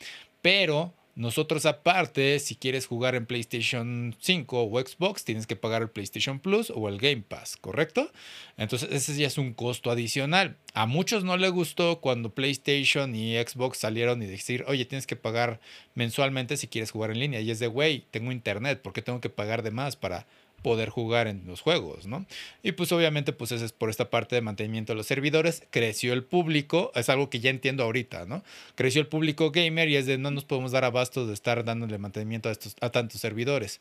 [0.43, 5.91] Pero nosotros aparte, si quieres jugar en PlayStation 5 o Xbox, tienes que pagar el
[5.91, 8.13] PlayStation Plus o el Game Pass, ¿correcto?
[8.57, 10.57] Entonces ese ya es un costo adicional.
[10.75, 15.17] A muchos no les gustó cuando PlayStation y Xbox salieron y decir, oye, tienes que
[15.17, 15.59] pagar
[15.97, 17.41] mensualmente si quieres jugar en línea.
[17.41, 20.25] Y es de, güey, tengo internet, ¿por qué tengo que pagar de más para
[20.63, 22.27] poder jugar en los juegos, ¿no?
[22.63, 26.25] Y pues obviamente pues es por esta parte de mantenimiento de los servidores, creció el
[26.25, 28.43] público, es algo que ya entiendo ahorita, ¿no?
[28.75, 31.99] Creció el público gamer y es de no nos podemos dar abasto de estar dándole
[31.99, 33.81] mantenimiento a, estos, a tantos servidores.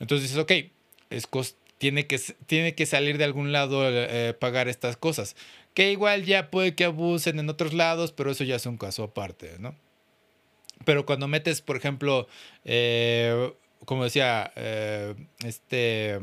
[0.00, 0.52] Entonces dices, ok,
[1.10, 1.26] es
[1.78, 5.36] tiene, que, tiene que salir de algún lado eh, pagar estas cosas,
[5.74, 9.02] que igual ya puede que abusen en otros lados, pero eso ya es un caso
[9.02, 9.74] aparte, ¿no?
[10.84, 12.26] Pero cuando metes, por ejemplo,
[12.64, 13.52] eh,
[13.84, 15.14] como decía, eh,
[15.44, 16.18] este,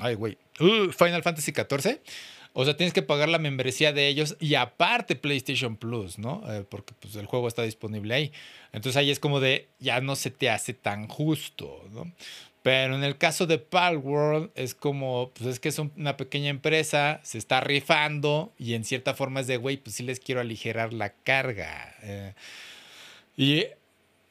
[0.00, 2.00] ay, güey, uh, Final Fantasy XIV.
[2.56, 6.40] O sea, tienes que pagar la membresía de ellos y aparte PlayStation Plus, ¿no?
[6.48, 8.32] Eh, porque pues, el juego está disponible ahí.
[8.72, 12.12] Entonces ahí es como de, ya no se te hace tan justo, ¿no?
[12.62, 17.20] Pero en el caso de Palworld es como, pues es que es una pequeña empresa,
[17.24, 20.94] se está rifando y en cierta forma es de, güey, pues sí les quiero aligerar
[20.94, 21.94] la carga.
[22.02, 22.34] Eh,
[23.36, 23.64] y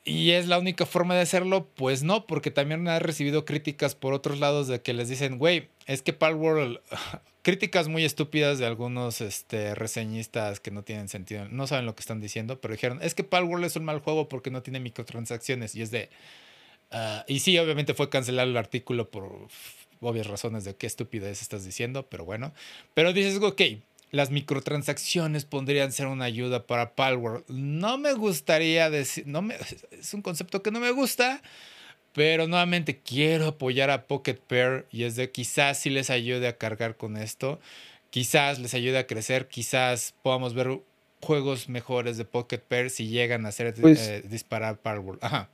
[0.05, 1.67] ¿Y es la única forma de hacerlo?
[1.75, 5.69] Pues no, porque también ha recibido críticas por otros lados de que les dicen, güey,
[5.85, 6.79] es que Palworld,
[7.41, 12.01] críticas muy estúpidas de algunos este, reseñistas que no tienen sentido, no saben lo que
[12.01, 15.75] están diciendo, pero dijeron, es que Palworld es un mal juego porque no tiene microtransacciones
[15.75, 16.09] y es de...
[16.91, 19.47] Ah, y sí, obviamente fue cancelar el artículo por
[20.01, 22.53] obvias razones de qué estupidez estás diciendo, pero bueno.
[22.93, 23.61] Pero dices, ok,
[24.13, 27.45] las microtransacciones podrían ser una ayuda para Palworld.
[27.47, 29.55] No me gustaría decir, no me,
[29.91, 31.41] es un concepto que no me gusta,
[32.13, 36.57] pero nuevamente quiero apoyar a Pocket Pair y es de quizás si les ayude a
[36.59, 37.59] cargar con esto,
[38.11, 40.79] quizás les ayude a crecer, quizás podamos ver
[41.19, 45.23] juegos mejores de Pocket Pair si llegan a hacer Pues- eh, disparar Palworld.
[45.23, 45.49] Ajá.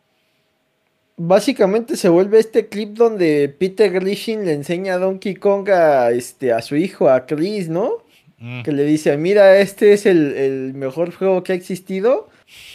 [1.16, 6.51] Básicamente se vuelve este clip donde Peter Grishin le enseña a Donkey Kong a, este,
[6.51, 8.09] a su hijo, a Chris, ¿no?
[8.39, 8.63] Mm.
[8.63, 12.29] Que le dice, mira, este es el, el mejor juego que ha existido.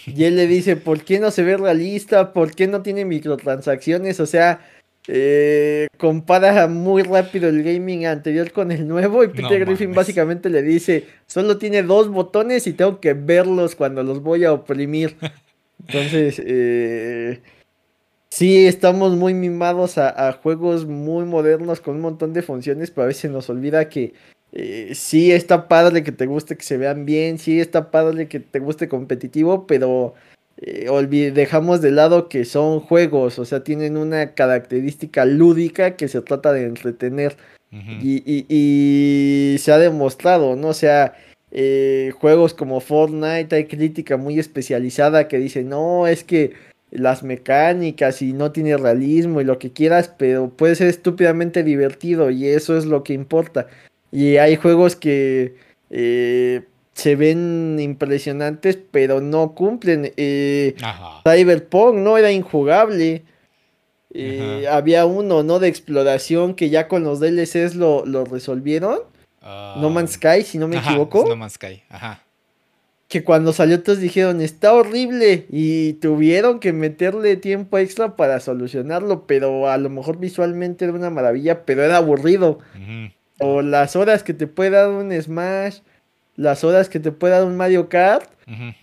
[0.06, 2.32] Y él le dice, ¿por qué no se ve realista?
[2.32, 4.20] ¿Por qué no tiene microtransacciones?
[4.20, 4.60] O sea,
[5.06, 9.24] eh, compara muy rápido el gaming anterior con el nuevo.
[9.24, 9.96] Y Peter Griffin mames.
[9.96, 14.52] básicamente le dice, solo tiene dos botones y tengo que verlos cuando los voy a
[14.52, 15.16] oprimir.
[15.86, 17.42] Entonces, eh,
[18.30, 23.04] sí, estamos muy mimados a, a juegos muy modernos con un montón de funciones, pero
[23.04, 24.14] a veces nos olvida que
[24.55, 28.40] eh, sí está padre que te guste que se vean bien, sí está padre que
[28.40, 30.14] te guste competitivo, pero
[30.59, 30.88] eh,
[31.34, 36.52] dejamos de lado que son juegos, o sea, tienen una característica lúdica que se trata
[36.52, 37.36] de entretener.
[38.00, 40.68] Y, y- y se ha demostrado, ¿no?
[40.68, 41.14] O sea,
[41.50, 46.52] eh, juegos como Fortnite, hay crítica muy especializada que dice, no, es que
[46.92, 52.30] las mecánicas y no tiene realismo y lo que quieras, pero puede ser estúpidamente divertido
[52.30, 53.66] y eso es lo que importa.
[54.14, 55.56] Y hay juegos que
[55.90, 56.62] eh,
[56.92, 60.12] se ven impresionantes, pero no cumplen.
[60.16, 61.20] Eh, Ajá.
[61.28, 63.24] Cyberpunk no era injugable.
[64.14, 65.58] Eh, había uno, ¿no?
[65.58, 69.00] De exploración que ya con los DLCs lo, lo resolvieron.
[69.42, 71.24] no Man's Sky, si no me Ah, Ajá, equivoco.
[71.28, 72.20] No Man's Sky, ajá.
[73.08, 75.46] Que cuando salió todos dijeron, está horrible.
[75.50, 79.26] Y tuvieron que meterle tiempo extra para solucionarlo.
[79.26, 82.60] Pero a lo mejor visualmente era una maravilla, pero era aburrido.
[82.76, 83.12] Ujú.
[83.41, 85.78] O las horas que te puede dar un Smash,
[86.37, 88.30] las horas que te puede dar un Mario Kart,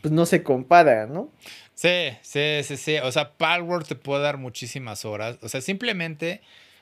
[0.01, 1.29] pues no se compara, ¿no?
[1.73, 2.97] Sí, sí, sí, sí.
[2.97, 5.37] O sea, Palworld te puede dar muchísimas horas.
[5.41, 6.41] O sea, simplemente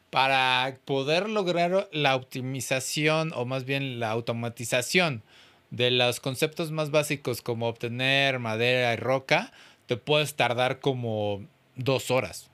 [0.09, 5.23] para poder lograr la optimización o más bien la automatización
[5.69, 9.51] de los conceptos más básicos como obtener madera y roca,
[9.85, 11.45] te puedes tardar como
[11.75, 12.49] dos horas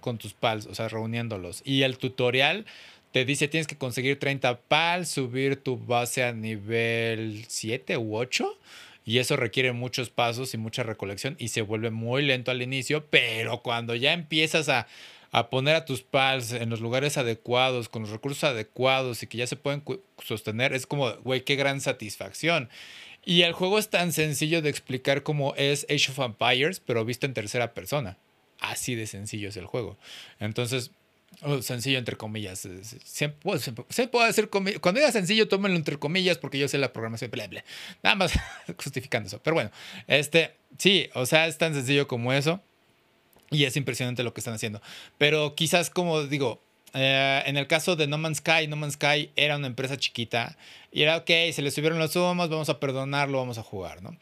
[0.00, 1.62] con tus pals, o sea, reuniéndolos.
[1.64, 2.66] Y el tutorial
[3.12, 8.58] te dice tienes que conseguir 30 pals, subir tu base a nivel 7 u 8.
[9.04, 13.06] Y eso requiere muchos pasos y mucha recolección y se vuelve muy lento al inicio,
[13.08, 14.86] pero cuando ya empiezas a,
[15.30, 19.38] a poner a tus pals en los lugares adecuados, con los recursos adecuados y que
[19.38, 19.82] ya se pueden
[20.22, 22.68] sostener, es como, güey, qué gran satisfacción.
[23.24, 27.24] Y el juego es tan sencillo de explicar como es Age of Empires, pero visto
[27.24, 28.18] en tercera persona.
[28.60, 29.96] Así de sencillo es el juego.
[30.40, 30.90] Entonces,
[31.62, 32.58] sencillo entre comillas.
[33.04, 36.78] Siempre, siempre- siempre puedo decir comi- Cuando diga sencillo, tómenlo entre comillas porque yo sé
[36.78, 37.30] la programación.
[37.30, 37.64] Bla, bla.
[38.02, 38.32] Nada más
[38.82, 39.40] justificando eso.
[39.42, 39.70] Pero bueno,
[40.06, 42.60] este, sí, o sea, es tan sencillo como eso.
[43.50, 44.82] Y es impresionante lo que están haciendo.
[45.16, 46.60] Pero quizás, como digo,
[46.92, 50.58] eh, en el caso de No Man's Sky, No Man's Sky era una empresa chiquita.
[50.92, 54.16] Y era, ok, se le subieron los humos, vamos a perdonarlo, vamos a jugar, ¿no?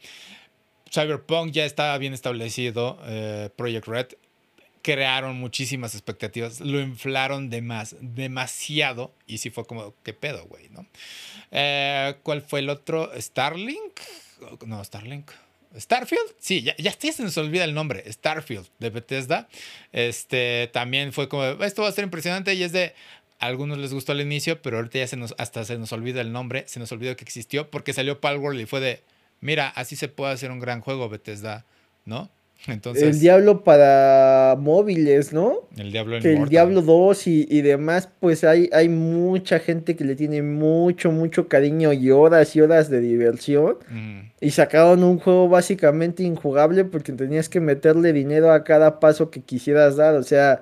[0.91, 4.07] Cyberpunk ya estaba bien establecido, eh, Project Red.
[4.87, 9.11] Crearon muchísimas expectativas, lo inflaron de más, demasiado.
[9.25, 10.69] Y sí fue como, ¿qué pedo, güey?
[10.69, 10.85] ¿no?
[11.51, 13.11] Eh, ¿Cuál fue el otro?
[13.19, 13.99] ¿Starlink?
[14.65, 15.29] No, Starlink.
[15.77, 19.49] Starfield, sí, ya, se nos olvida el nombre, Starfield de Bethesda.
[19.91, 22.95] Este también fue como, esto va a ser impresionante y es de,
[23.39, 26.21] a algunos les gustó al inicio, pero ahorita ya se nos, hasta se nos olvida
[26.21, 29.03] el nombre, se nos olvidó que existió porque salió Palworld y fue de,
[29.41, 31.65] mira, así se puede hacer un gran juego Bethesda,
[32.05, 32.31] ¿no?
[32.65, 35.67] Entonces, el Diablo para móviles, ¿no?
[35.77, 36.49] el Diablo Que el.
[36.49, 41.47] Diablo 2 y, y demás, pues hay, hay mucha gente que le tiene mucho, mucho
[41.47, 43.77] cariño y horas y horas de diversión.
[44.41, 49.41] Y sacaron un juego básicamente injugable porque tenías que meterle dinero a cada paso que
[49.41, 50.15] quisieras dar.
[50.15, 50.61] O sea,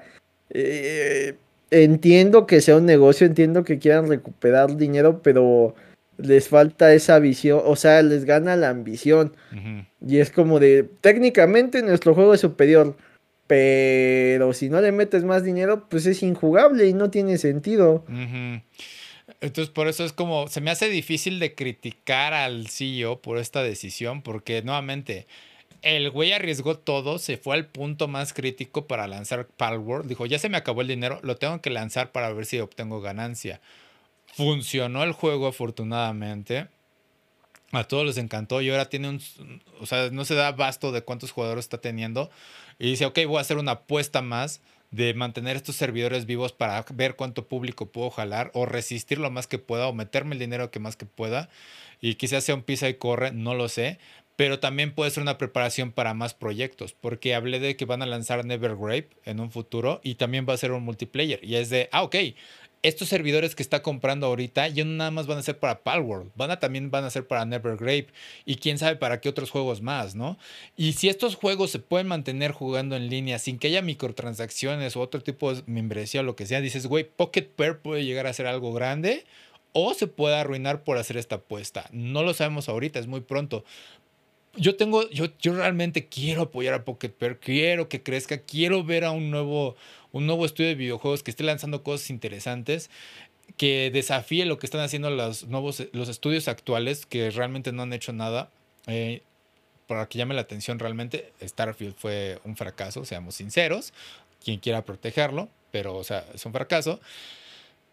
[0.49, 1.35] eh,
[1.71, 5.75] entiendo que sea un negocio, entiendo que quieran recuperar dinero, pero
[6.17, 9.35] les falta esa visión, o sea, les gana la ambición.
[10.05, 12.95] Y es como de, técnicamente nuestro juego es superior,
[13.47, 18.05] pero si no le metes más dinero, pues es injugable y no tiene sentido.
[19.41, 23.63] Entonces, por eso es como, se me hace difícil de criticar al CEO por esta
[23.63, 25.27] decisión, porque nuevamente,
[25.81, 30.07] el güey arriesgó todo, se fue al punto más crítico para lanzar Palworld.
[30.07, 33.01] Dijo, ya se me acabó el dinero, lo tengo que lanzar para ver si obtengo
[33.01, 33.61] ganancia.
[34.35, 36.67] Funcionó el juego afortunadamente.
[37.71, 39.21] A todos les encantó y ahora tiene un...
[39.79, 42.29] O sea, no se da basto de cuántos jugadores está teniendo.
[42.77, 44.59] Y dice, ok, voy a hacer una apuesta más
[44.91, 49.47] de mantener estos servidores vivos para ver cuánto público puedo jalar o resistir lo más
[49.47, 51.49] que pueda o meterme el dinero que más que pueda.
[52.01, 53.99] Y quizás sea un pisa y corre, no lo sé.
[54.35, 58.05] Pero también puede ser una preparación para más proyectos, porque hablé de que van a
[58.05, 61.39] lanzar Nevergrave en un futuro y también va a ser un multiplayer.
[61.41, 62.15] Y es de, ah, ok,
[62.87, 66.31] estos servidores que está comprando ahorita ya no nada más van a ser para Palworld,
[66.35, 68.07] van a también van a ser para Nevergrave
[68.45, 70.37] y quién sabe para qué otros juegos más, ¿no?
[70.77, 75.01] Y si estos juegos se pueden mantener jugando en línea sin que haya microtransacciones o
[75.01, 78.33] otro tipo de membresía o lo que sea, dices, güey, Pocket Pair puede llegar a
[78.33, 79.25] ser algo grande
[79.73, 81.89] o se puede arruinar por hacer esta apuesta.
[81.91, 83.65] No lo sabemos ahorita, es muy pronto.
[84.55, 89.03] Yo tengo, yo, yo realmente quiero apoyar a Pocket Pair, quiero que crezca, quiero ver
[89.03, 89.75] a un nuevo,
[90.15, 92.89] un nuevo estudio de videojuegos que esté lanzando cosas interesantes,
[93.57, 97.91] que desafíe lo que están haciendo los nuevos los estudios actuales que realmente no han
[97.91, 98.49] hecho nada.
[98.87, 99.23] Eh,
[99.87, 103.91] para que llame la atención realmente, Starfield fue un fracaso, seamos sinceros,
[104.41, 107.01] quien quiera protegerlo, pero o sea, es un fracaso.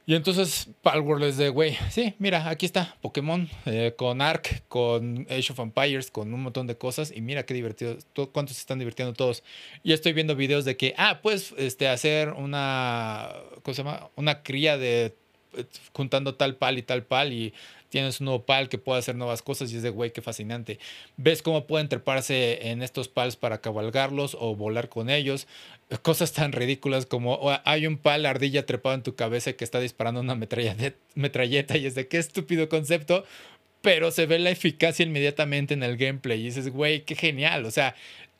[0.04, 5.26] Y entonces Palworld es de, güey, sí, mira, aquí está Pokémon eh, con Ark, con
[5.30, 7.12] Age of Empires, con un montón de cosas.
[7.14, 7.96] Y mira qué divertido,
[8.32, 9.44] cuántos se están divirtiendo todos.
[9.84, 13.30] Y estoy viendo videos de que, ah, puedes este, hacer una,
[13.62, 14.10] ¿cómo se llama?
[14.16, 15.14] Una cría de
[15.54, 17.54] eh, juntando tal pal y tal pal y
[17.92, 20.78] tienes un nuevo pal que puede hacer nuevas cosas y es de güey, qué fascinante.
[21.18, 25.46] Ves cómo pueden treparse en estos pals para cabalgarlos o volar con ellos.
[26.02, 30.22] Cosas tan ridículas como hay un pal ardilla trepado en tu cabeza que está disparando
[30.22, 33.24] una metralleta y es de qué estúpido concepto,
[33.82, 37.66] pero se ve la eficacia inmediatamente en el gameplay y dices, güey, qué genial.
[37.66, 37.94] O sea,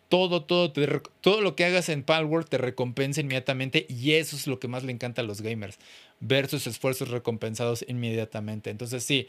[0.08, 0.72] todo, todo,
[1.20, 4.82] todo lo que hagas en Palworld te recompensa inmediatamente y eso es lo que más
[4.82, 5.78] le encanta a los gamers
[6.22, 8.70] ver sus esfuerzos recompensados inmediatamente.
[8.70, 9.26] Entonces sí,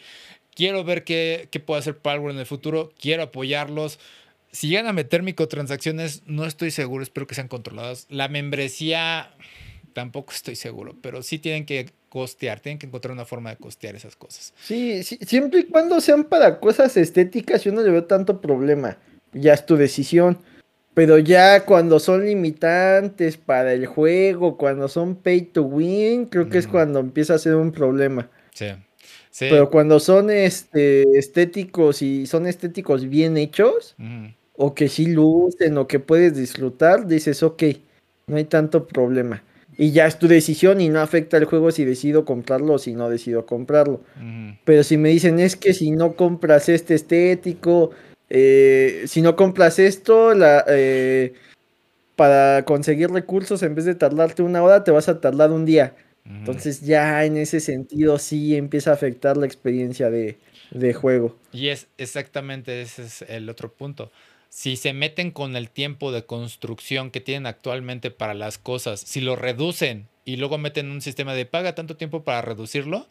[0.56, 4.00] quiero ver qué, qué puede hacer Palworld en el futuro, quiero apoyarlos.
[4.52, 8.06] Si llegan a meter microtransacciones, no estoy seguro, espero que sean controladas.
[8.10, 9.36] La membresía,
[9.94, 13.96] tampoco estoy seguro, pero sí tienen que costear, tienen que encontrar una forma de costear
[13.96, 14.54] esas cosas.
[14.64, 19.00] Sí, sí siempre y cuando sean para cosas estéticas, yo no le veo tanto problema.
[19.34, 20.38] Ya es tu decisión.
[20.94, 26.60] Pero ya cuando son limitantes para el juego, cuando son pay to win, creo que
[26.60, 28.30] es cuando empieza a ser un problema.
[28.54, 28.68] Sí.
[29.39, 33.96] Pero cuando son este, estéticos y son estéticos bien hechos,
[34.56, 37.64] o que sí lucen, o que puedes disfrutar, dices, ok,
[38.28, 39.44] no hay tanto problema.
[39.76, 42.94] Y ya es tu decisión y no afecta el juego si decido comprarlo o si
[42.94, 44.02] no decido comprarlo.
[44.66, 47.89] Pero si me dicen, es que si no compras este estético,
[48.36, 51.34] eh, si no compras esto, la, eh,
[52.16, 55.96] para conseguir recursos, en vez de tardarte una hora, te vas a tardar un día.
[56.26, 60.38] Entonces ya en ese sentido sí empieza a afectar la experiencia de,
[60.72, 61.38] de, juego.
[61.52, 64.12] Y es exactamente ese es el otro punto.
[64.50, 69.22] Si se meten con el tiempo de construcción que tienen actualmente para las cosas, si
[69.22, 73.06] lo reducen y luego meten un sistema de paga tanto tiempo para reducirlo,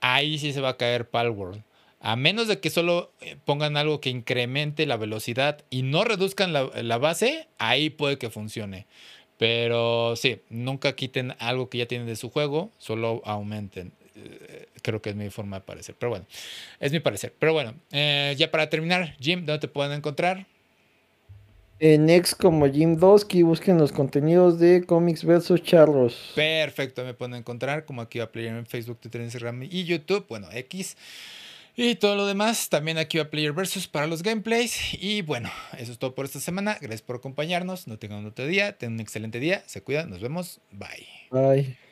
[0.00, 1.62] ahí sí se va a caer Palworld.
[2.00, 6.52] A menos de que solo eh, pongan algo que incremente la velocidad y no reduzcan
[6.52, 8.86] la, base, ahí puede que funcione.
[9.36, 13.92] Pero sí, nunca quiten algo que ya tienen de su juego, solo aumenten.
[14.16, 15.94] Eh, creo que es mi forma de parecer.
[15.98, 16.26] Pero bueno,
[16.78, 17.34] es mi parecer.
[17.38, 20.46] Pero bueno, eh, ya para terminar, Jim, ¿dónde te pueden encontrar?
[21.80, 25.62] En X como Jim Dosky, busquen los contenidos de Comics vs.
[25.62, 26.32] Charlos.
[26.34, 30.26] Perfecto, me pueden encontrar como aquí va a Player en Facebook, Twitter, Instagram y YouTube.
[30.28, 30.96] Bueno, X.
[31.76, 34.94] Y todo lo demás, también aquí va Player Versus para los gameplays.
[34.94, 36.76] Y bueno, eso es todo por esta semana.
[36.80, 37.86] Gracias por acompañarnos.
[37.86, 38.76] No tengan otro día.
[38.76, 39.62] Tengan un excelente día.
[39.66, 40.10] Se cuidan.
[40.10, 40.60] Nos vemos.
[40.72, 41.06] Bye.
[41.30, 41.89] Bye.